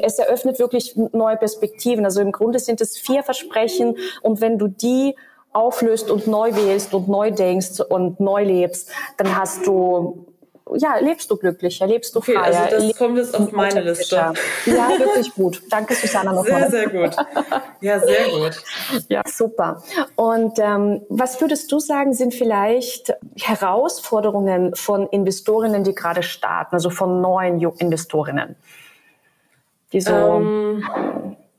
Es 0.01 0.19
eröffnet 0.19 0.60
wirklich 0.60 0.95
neue 1.13 1.38
Perspektiven. 1.38 2.03
Also 2.03 2.19
im 2.19 2.34
Grunde 2.34 2.60
sind 2.60 2.82
es 2.82 2.97
vier 2.97 3.23
Versprechen 3.23 3.95
und 4.21 4.41
wenn 4.41 4.58
du 4.58 4.67
die 4.67 5.15
auflöst 5.53 6.12
und 6.12 6.27
neu 6.27 6.53
wählst 6.56 6.93
und 6.93 7.08
neu 7.08 7.32
denkst 7.32 7.79
und 7.79 8.19
neu 8.19 8.43
lebst, 8.43 8.89
dann 9.17 9.38
hast 9.38 9.65
du 9.65 10.32
ja, 10.75 10.97
lebst 10.97 11.29
du 11.29 11.38
glücklicher, 11.38 11.88
lebst 11.88 12.15
du 12.15 12.19
okay, 12.19 12.33
freier. 12.33 12.63
Also 12.71 12.88
das 12.88 12.97
kommt 12.97 13.17
jetzt 13.17 13.36
auf 13.36 13.51
meine 13.51 13.81
Liste. 13.81 14.15
Ja, 14.15 14.33
wirklich 14.99 15.33
gut. 15.33 15.62
Danke, 15.69 15.95
Susanna, 15.95 16.33
nochmal. 16.33 16.69
Sehr, 16.69 16.89
sehr 16.89 16.89
gut. 16.89 17.15
Ja, 17.81 17.99
sehr 17.99 18.29
gut. 18.29 18.63
Ja, 19.09 19.21
super. 19.25 19.83
Und 20.15 20.59
ähm, 20.59 21.01
was 21.09 21.39
würdest 21.41 21.71
du 21.71 21.79
sagen, 21.79 22.13
sind 22.13 22.33
vielleicht 22.33 23.13
Herausforderungen 23.39 24.75
von 24.75 25.07
Investorinnen, 25.07 25.83
die 25.83 25.95
gerade 25.95 26.23
starten, 26.23 26.75
also 26.75 26.89
von 26.89 27.21
neuen 27.21 27.62
Investorinnen? 27.77 28.55
Die 29.91 30.01
so 30.01 30.12
ähm, 30.12 30.83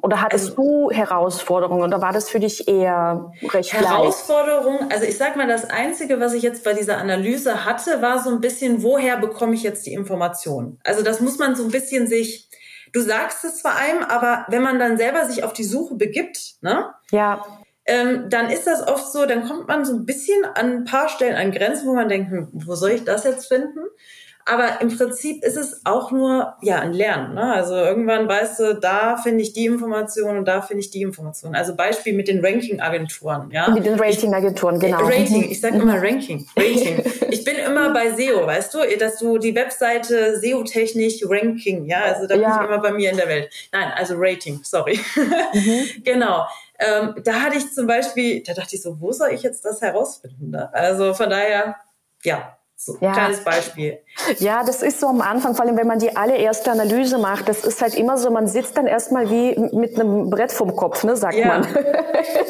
oder 0.04 0.20
hattest 0.20 0.50
also, 0.50 0.62
du 0.62 0.90
Herausforderungen 0.90 1.82
oder 1.82 2.02
war 2.02 2.12
das 2.12 2.28
für 2.28 2.38
dich 2.38 2.68
eher 2.68 3.32
recht 3.42 3.72
Herausforderungen, 3.72 4.90
also 4.92 5.06
ich 5.06 5.16
sag 5.16 5.34
mal, 5.34 5.48
das 5.48 5.70
Einzige, 5.70 6.20
was 6.20 6.34
ich 6.34 6.42
jetzt 6.42 6.62
bei 6.62 6.74
dieser 6.74 6.98
Analyse 6.98 7.64
hatte, 7.64 8.02
war 8.02 8.22
so 8.22 8.28
ein 8.28 8.42
bisschen, 8.42 8.82
woher 8.82 9.16
bekomme 9.16 9.54
ich 9.54 9.62
jetzt 9.62 9.86
die 9.86 9.94
Informationen? 9.94 10.78
Also 10.84 11.02
das 11.02 11.22
muss 11.22 11.38
man 11.38 11.56
so 11.56 11.64
ein 11.64 11.70
bisschen 11.70 12.06
sich, 12.06 12.50
du 12.92 13.00
sagst 13.00 13.44
es 13.44 13.60
zwar 13.60 13.76
einem, 13.76 14.02
aber 14.02 14.44
wenn 14.48 14.62
man 14.62 14.78
dann 14.78 14.98
selber 14.98 15.24
sich 15.24 15.42
auf 15.42 15.54
die 15.54 15.64
Suche 15.64 15.94
begibt, 15.94 16.56
ne? 16.60 16.92
Ja. 17.10 17.42
Ähm, 17.86 18.28
dann 18.28 18.50
ist 18.50 18.66
das 18.66 18.86
oft 18.86 19.10
so, 19.10 19.24
dann 19.24 19.48
kommt 19.48 19.68
man 19.68 19.86
so 19.86 19.94
ein 19.94 20.04
bisschen 20.04 20.44
an 20.44 20.70
ein 20.70 20.84
paar 20.84 21.08
Stellen 21.08 21.36
an 21.36 21.50
Grenzen, 21.50 21.88
wo 21.88 21.94
man 21.94 22.10
denkt, 22.10 22.30
hm, 22.30 22.48
wo 22.52 22.74
soll 22.74 22.90
ich 22.90 23.04
das 23.04 23.24
jetzt 23.24 23.46
finden? 23.48 23.80
Aber 24.46 24.80
im 24.82 24.94
Prinzip 24.94 25.42
ist 25.42 25.56
es 25.56 25.80
auch 25.84 26.10
nur 26.10 26.54
ja 26.60 26.80
ein 26.80 26.92
Lernen. 26.92 27.34
Ne? 27.34 27.54
Also 27.54 27.74
irgendwann 27.76 28.28
weißt 28.28 28.60
du, 28.60 28.74
da 28.74 29.16
finde 29.16 29.42
ich 29.42 29.54
die 29.54 29.64
Information 29.64 30.36
und 30.36 30.44
da 30.46 30.60
finde 30.60 30.80
ich 30.80 30.90
die 30.90 31.00
Information. 31.00 31.54
Also 31.54 31.74
Beispiel 31.74 32.12
mit 32.12 32.28
den 32.28 32.44
Ranking-Agenturen. 32.44 33.50
Ja? 33.50 33.70
Mit 33.70 33.86
den 33.86 33.98
Rating-Agenturen, 33.98 34.78
genau. 34.78 35.00
Äh, 35.00 35.20
Rating, 35.20 35.50
ich 35.50 35.60
sage 35.60 35.78
immer 35.78 36.00
Ranking. 36.02 36.46
Rating. 36.56 37.02
Ich 37.30 37.42
bin 37.42 37.56
immer 37.56 37.92
bei 37.94 38.12
SEO, 38.12 38.46
weißt 38.46 38.74
du, 38.74 38.78
dass 38.98 39.18
du 39.18 39.38
die 39.38 39.54
Webseite 39.54 40.38
SEO-technisch 40.38 41.24
Ranking, 41.26 41.86
ja, 41.86 42.02
also 42.02 42.26
da 42.26 42.34
bin 42.34 42.42
ja. 42.42 42.60
ich 42.60 42.68
immer 42.68 42.78
bei 42.78 42.92
mir 42.92 43.10
in 43.10 43.16
der 43.16 43.28
Welt. 43.28 43.50
Nein, 43.72 43.92
also 43.96 44.14
Rating, 44.16 44.60
sorry. 44.62 45.00
Mhm. 45.16 45.86
genau. 46.04 46.46
Ähm, 46.78 47.14
da 47.24 47.34
hatte 47.34 47.56
ich 47.56 47.72
zum 47.72 47.86
Beispiel, 47.86 48.42
da 48.42 48.52
dachte 48.52 48.76
ich 48.76 48.82
so, 48.82 49.00
wo 49.00 49.12
soll 49.12 49.30
ich 49.30 49.42
jetzt 49.42 49.64
das 49.64 49.80
herausfinden? 49.80 50.50
Ne? 50.50 50.72
Also 50.74 51.14
von 51.14 51.30
daher, 51.30 51.76
ja, 52.24 52.56
so, 52.84 52.98
ja. 53.00 53.12
kleines 53.12 53.42
Beispiel. 53.42 53.98
Ja, 54.40 54.62
das 54.62 54.82
ist 54.82 55.00
so 55.00 55.06
am 55.06 55.22
Anfang, 55.22 55.54
vor 55.54 55.64
allem 55.64 55.78
wenn 55.78 55.86
man 55.86 55.98
die 55.98 56.14
allererste 56.14 56.70
Analyse 56.70 57.16
macht, 57.16 57.48
das 57.48 57.64
ist 57.64 57.80
halt 57.80 57.94
immer 57.94 58.18
so, 58.18 58.30
man 58.30 58.46
sitzt 58.46 58.76
dann 58.76 58.86
erstmal 58.86 59.30
wie 59.30 59.58
mit 59.74 59.98
einem 59.98 60.28
Brett 60.28 60.52
vom 60.52 60.76
Kopf, 60.76 61.02
ne, 61.02 61.16
sagt 61.16 61.34
ja. 61.36 61.46
man. 61.46 61.66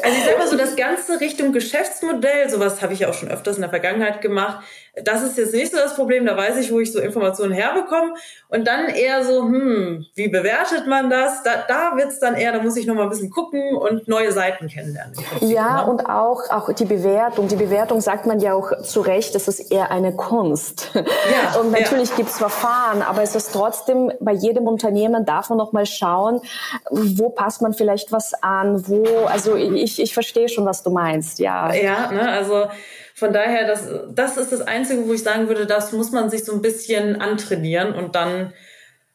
Also 0.03 0.17
ich 0.17 0.25
sag 0.25 0.37
mal 0.37 0.47
so, 0.47 0.57
das 0.57 0.75
Ganze 0.75 1.19
Richtung 1.19 1.51
Geschäftsmodell, 1.51 2.49
sowas 2.49 2.81
habe 2.81 2.93
ich 2.93 2.99
ja 2.99 3.09
auch 3.09 3.13
schon 3.13 3.29
öfters 3.29 3.55
in 3.55 3.61
der 3.61 3.69
Vergangenheit 3.69 4.21
gemacht, 4.21 4.63
das 5.03 5.23
ist 5.23 5.37
jetzt 5.37 5.53
nicht 5.53 5.71
so 5.71 5.77
das 5.77 5.95
Problem, 5.95 6.25
da 6.25 6.37
weiß 6.37 6.57
ich, 6.57 6.71
wo 6.71 6.79
ich 6.79 6.91
so 6.91 6.99
Informationen 6.99 7.51
herbekomme. 7.51 8.13
Und 8.47 8.65
dann 8.67 8.87
eher 8.87 9.25
so, 9.25 9.43
hm, 9.43 10.05
wie 10.15 10.29
bewertet 10.29 10.87
man 10.87 11.09
das? 11.09 11.43
Da, 11.43 11.65
da 11.67 11.97
wird's 11.97 12.19
dann 12.19 12.35
eher, 12.35 12.53
da 12.53 12.61
muss 12.61 12.77
ich 12.77 12.85
noch 12.85 12.95
mal 12.95 13.03
ein 13.03 13.09
bisschen 13.09 13.29
gucken 13.29 13.75
und 13.75 14.07
neue 14.07 14.31
Seiten 14.31 14.67
kennenlernen. 14.67 15.13
Ja, 15.41 15.83
ne? 15.83 15.91
und 15.91 16.05
auch, 16.05 16.49
auch 16.49 16.71
die 16.71 16.85
Bewertung. 16.85 17.47
Die 17.47 17.55
Bewertung 17.55 17.99
sagt 17.99 18.25
man 18.25 18.39
ja 18.39 18.53
auch 18.53 18.81
zu 18.83 19.01
Recht, 19.01 19.35
das 19.35 19.47
ist 19.47 19.71
eher 19.71 19.91
eine 19.91 20.13
Kunst. 20.25 20.91
Ja, 20.93 21.59
und 21.59 21.71
natürlich 21.71 22.09
ja. 22.09 22.15
gibt's 22.17 22.37
Verfahren, 22.37 23.01
aber 23.01 23.21
es 23.21 23.35
ist 23.35 23.53
trotzdem, 23.53 24.11
bei 24.19 24.33
jedem 24.33 24.67
Unternehmen 24.67 25.25
darf 25.25 25.49
man 25.49 25.57
noch 25.57 25.71
mal 25.71 25.85
schauen, 25.85 26.41
wo 26.89 27.29
passt 27.29 27.61
man 27.61 27.73
vielleicht 27.73 28.11
was 28.11 28.33
an, 28.41 28.87
wo, 28.87 29.25
also 29.25 29.55
ich, 29.55 30.01
ich 30.01 30.13
verstehe 30.13 30.49
schon, 30.49 30.65
was 30.65 30.83
du 30.83 30.89
meinst, 30.89 31.39
ja. 31.39 31.73
Ja, 31.73 32.11
ne, 32.11 32.29
also 32.29 32.65
von 33.13 33.31
daher, 33.31 33.67
das, 33.67 33.87
das 34.13 34.37
ist 34.37 34.51
das 34.51 34.61
Einzige, 34.61 35.07
wo 35.07 35.13
ich 35.13 35.23
sagen 35.23 35.47
würde, 35.47 35.65
das 35.65 35.93
muss 35.93 36.11
man 36.11 36.29
sich 36.29 36.43
so 36.43 36.53
ein 36.53 36.61
bisschen 36.61 37.21
antrainieren 37.21 37.93
und 37.93 38.15
dann, 38.15 38.53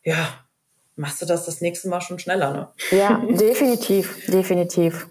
ja, 0.05 0.29
machst 0.97 1.21
du 1.21 1.27
das 1.27 1.45
das 1.45 1.61
nächste 1.61 1.89
Mal 1.89 2.01
schon 2.01 2.19
schneller, 2.19 2.53
ne? 2.53 2.69
Ja, 2.93 3.21
definitiv, 3.29 4.27
definitiv. 4.27 5.09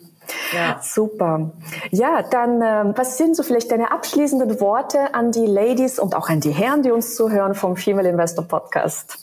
Ja. 0.52 0.80
Super. 0.82 1.52
Ja, 1.92 2.24
dann, 2.24 2.62
ähm, 2.62 2.94
was 2.96 3.18
sind 3.18 3.36
so 3.36 3.44
vielleicht 3.44 3.72
deine 3.72 3.92
abschließenden 3.92 4.60
Worte 4.60 5.14
an 5.14 5.32
die 5.32 5.46
Ladies 5.46 6.00
und 6.00 6.16
auch 6.16 6.30
an 6.30 6.40
die 6.40 6.52
Herren, 6.52 6.84
die 6.84 6.92
uns 6.92 7.16
zuhören 7.16 7.56
vom 7.56 7.76
Female 7.76 8.10
Investor 8.10 8.48
Podcast? 8.48 9.18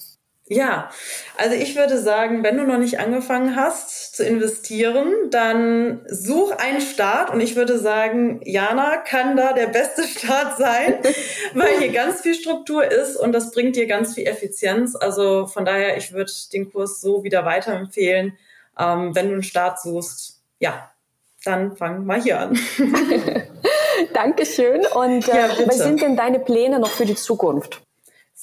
Ja, 0.49 0.91
also 1.39 1.57
ich 1.57 1.75
würde 1.75 1.99
sagen, 1.99 2.45
wenn 2.45 2.57
du 2.57 2.65
noch 2.65 2.79
nicht 2.79 3.01
angefangen 3.01 3.57
hast 3.57 4.15
zu 4.15 4.25
investieren, 4.25 5.13
dann 5.31 6.07
such 6.09 6.53
einen 6.53 6.81
Start 6.81 7.31
und 7.31 7.41
ich 7.41 7.57
würde 7.57 7.81
sagen, 7.81 8.41
Jana 8.45 8.97
kann 8.99 9.37
da 9.37 9.53
der 9.53 9.67
beste 9.67 10.05
Start 10.05 10.57
sein, 10.57 10.99
weil 11.55 11.79
hier 11.81 11.91
ganz 11.91 12.21
viel 12.21 12.35
Struktur 12.35 12.85
ist 12.85 13.17
und 13.17 13.33
das 13.33 13.51
bringt 13.51 13.75
dir 13.75 13.89
ganz 13.89 14.15
viel 14.15 14.29
Effizienz. 14.29 14.95
Also 14.95 15.49
von 15.49 15.65
daher, 15.65 15.97
ich 15.97 16.13
würde 16.13 16.31
den 16.53 16.71
Kurs 16.71 17.01
so 17.01 17.25
wieder 17.25 17.45
weiterempfehlen, 17.45 18.39
ähm, 18.79 19.17
wenn 19.17 19.27
du 19.27 19.33
einen 19.33 19.43
Start 19.43 19.81
suchst. 19.81 20.45
Ja, 20.61 20.93
dann 21.47 21.77
fang 21.77 22.05
mal 22.05 22.21
hier 22.21 22.41
an. 22.41 22.59
Dankeschön. 24.13 24.85
Und 24.95 25.29
äh, 25.29 25.37
ja, 25.37 25.49
was 25.67 25.79
sind 25.79 26.03
denn 26.03 26.17
deine 26.17 26.39
Pläne 26.39 26.79
noch 26.79 26.91
für 26.91 27.07
die 27.07 27.15
Zukunft? 27.15 27.83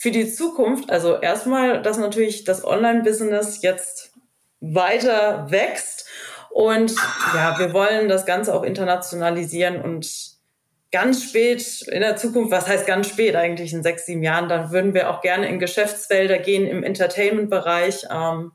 für 0.04 0.12
die 0.12 0.30
Zukunft, 0.30 0.90
also 0.90 1.22
erstmal, 1.22 1.82
dass 1.82 1.98
natürlich 1.98 2.44
das 2.44 2.66
Online-Business 2.66 3.62
jetzt 3.62 4.12
weiter 4.60 5.50
wächst 5.50 6.10
und 6.50 6.94
ja, 7.34 7.58
wir 7.58 7.72
wollen 7.72 8.10
das 8.10 8.26
Ganze 8.26 8.54
auch 8.54 8.64
internationalisieren 8.64 9.82
und 9.82 10.34
ganz 10.92 11.24
spät 11.24 11.84
in 11.84 12.02
der 12.02 12.18
Zukunft, 12.18 12.52
was 12.52 12.68
heißt 12.68 12.86
ganz 12.86 13.08
spät 13.08 13.38
eigentlich 13.38 13.72
in 13.72 13.82
sechs, 13.82 14.06
sieben 14.06 14.24
Jahren, 14.24 14.50
dann 14.50 14.72
würden 14.72 14.94
wir 14.94 15.10
auch 15.10 15.22
gerne 15.22 15.48
in 15.48 15.58
Geschäftsfelder 15.58 16.40
gehen 16.40 16.68
im 16.68 16.84
Entertainment-Bereich. 16.84 18.08
Ähm, 18.12 18.52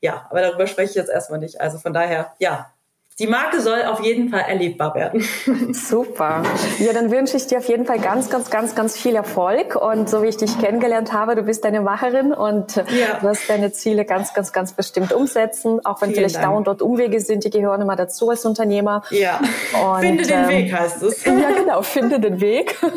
ja, 0.00 0.28
aber 0.30 0.40
darüber 0.42 0.68
spreche 0.68 0.90
ich 0.90 0.96
jetzt 0.96 1.10
erstmal 1.10 1.40
nicht. 1.40 1.60
Also 1.60 1.78
von 1.78 1.92
daher, 1.92 2.32
ja, 2.38 2.72
die 3.18 3.26
Marke 3.26 3.60
soll 3.60 3.82
auf 3.82 4.02
jeden 4.02 4.30
Fall 4.30 4.44
erlebbar 4.48 4.94
werden. 4.94 5.22
Super. 5.72 6.42
Ja, 6.78 6.94
dann 6.94 7.10
wünsche 7.10 7.36
ich 7.36 7.46
dir 7.46 7.58
auf 7.58 7.68
jeden 7.68 7.84
Fall 7.84 7.98
ganz, 7.98 8.30
ganz, 8.30 8.48
ganz, 8.48 8.74
ganz 8.74 8.96
viel 8.96 9.14
Erfolg. 9.14 9.76
Und 9.76 10.08
so 10.08 10.22
wie 10.22 10.28
ich 10.28 10.38
dich 10.38 10.58
kennengelernt 10.58 11.12
habe, 11.12 11.34
du 11.34 11.42
bist 11.42 11.66
eine 11.66 11.82
Macherin 11.82 12.32
und 12.32 12.76
ja. 12.76 13.22
wirst 13.22 13.50
deine 13.50 13.70
Ziele 13.72 14.06
ganz, 14.06 14.32
ganz, 14.32 14.52
ganz 14.52 14.72
bestimmt 14.72 15.12
umsetzen. 15.12 15.84
Auch 15.84 16.00
wenn 16.00 16.08
Vielen 16.08 16.20
vielleicht 16.20 16.36
Dank. 16.36 16.46
da 16.46 16.50
und 16.56 16.66
dort 16.66 16.80
Umwege 16.80 17.20
sind, 17.20 17.44
die 17.44 17.50
gehören 17.50 17.82
immer 17.82 17.96
dazu 17.96 18.30
als 18.30 18.46
Unternehmer. 18.46 19.02
Ja. 19.10 19.40
Und, 19.74 20.00
finde 20.00 20.24
den 20.24 20.44
ähm, 20.44 20.48
Weg 20.48 20.72
heißt 20.72 21.02
es. 21.02 21.24
Ja, 21.42 21.50
genau. 21.50 21.82
Finde 21.82 22.20
den 22.20 22.40
Weg. 22.40 22.76
Das 22.80 22.90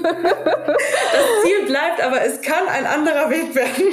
Ziel 1.43 1.65
bleibt, 1.65 2.04
aber 2.04 2.23
es 2.23 2.41
kann 2.41 2.67
ein 2.67 2.86
anderer 2.86 3.30
Weg 3.30 3.56
werden 3.56 3.84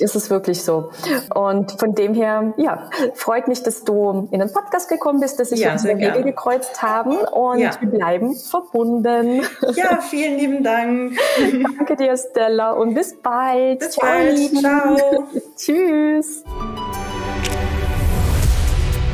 ist 0.00 0.16
es 0.16 0.30
wirklich 0.30 0.62
so. 0.62 0.90
Und 1.34 1.72
von 1.78 1.94
dem 1.94 2.14
her, 2.14 2.54
ja, 2.56 2.90
freut 3.14 3.48
mich, 3.48 3.62
dass 3.62 3.84
du 3.84 4.28
in 4.30 4.40
den 4.40 4.52
Podcast 4.52 4.88
gekommen 4.88 5.20
bist, 5.20 5.38
dass 5.46 5.58
sich 5.58 5.66
ja, 5.66 5.72
unsere 5.72 5.98
Wege 5.98 6.24
gekreuzt 6.24 6.82
haben 6.82 7.18
und 7.18 7.60
ja. 7.60 7.70
wir 7.80 7.88
bleiben 7.88 8.34
verbunden. 8.34 9.42
Ja, 9.74 10.00
vielen 10.00 10.38
lieben 10.38 10.64
Dank. 10.64 11.16
Danke 11.78 11.96
dir, 11.96 12.16
Stella, 12.16 12.72
und 12.72 12.94
bis 12.94 13.16
bald. 13.16 13.78
Bis 13.78 13.90
Ciao, 13.90 14.06
bald. 14.06 14.36
Lieben. 14.36 14.58
Ciao. 14.58 15.28
Tschüss. 15.56 16.42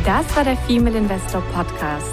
Das 0.04 0.36
war 0.36 0.44
der 0.44 0.56
Female 0.66 0.98
Investor 0.98 1.42
Podcast. 1.54 2.12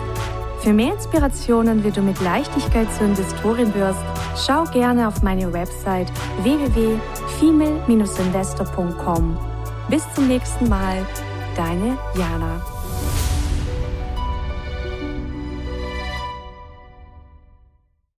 Für 0.62 0.74
mehr 0.74 0.94
Inspirationen, 0.94 1.86
wie 1.86 1.92
du 1.92 2.02
mit 2.02 2.20
Leichtigkeit 2.22 2.94
zur 2.94 3.08
Investorin 3.08 3.74
wirst, 3.74 4.00
schau 4.36 4.66
gerne 4.66 5.08
auf 5.08 5.24
meine 5.24 5.54
Website 5.54 6.12
www.female-investor.com. 6.44 9.38
Bis 9.90 10.04
zum 10.14 10.28
nächsten 10.28 10.68
Mal, 10.68 11.06
deine 11.56 11.98
Jana. 12.16 12.79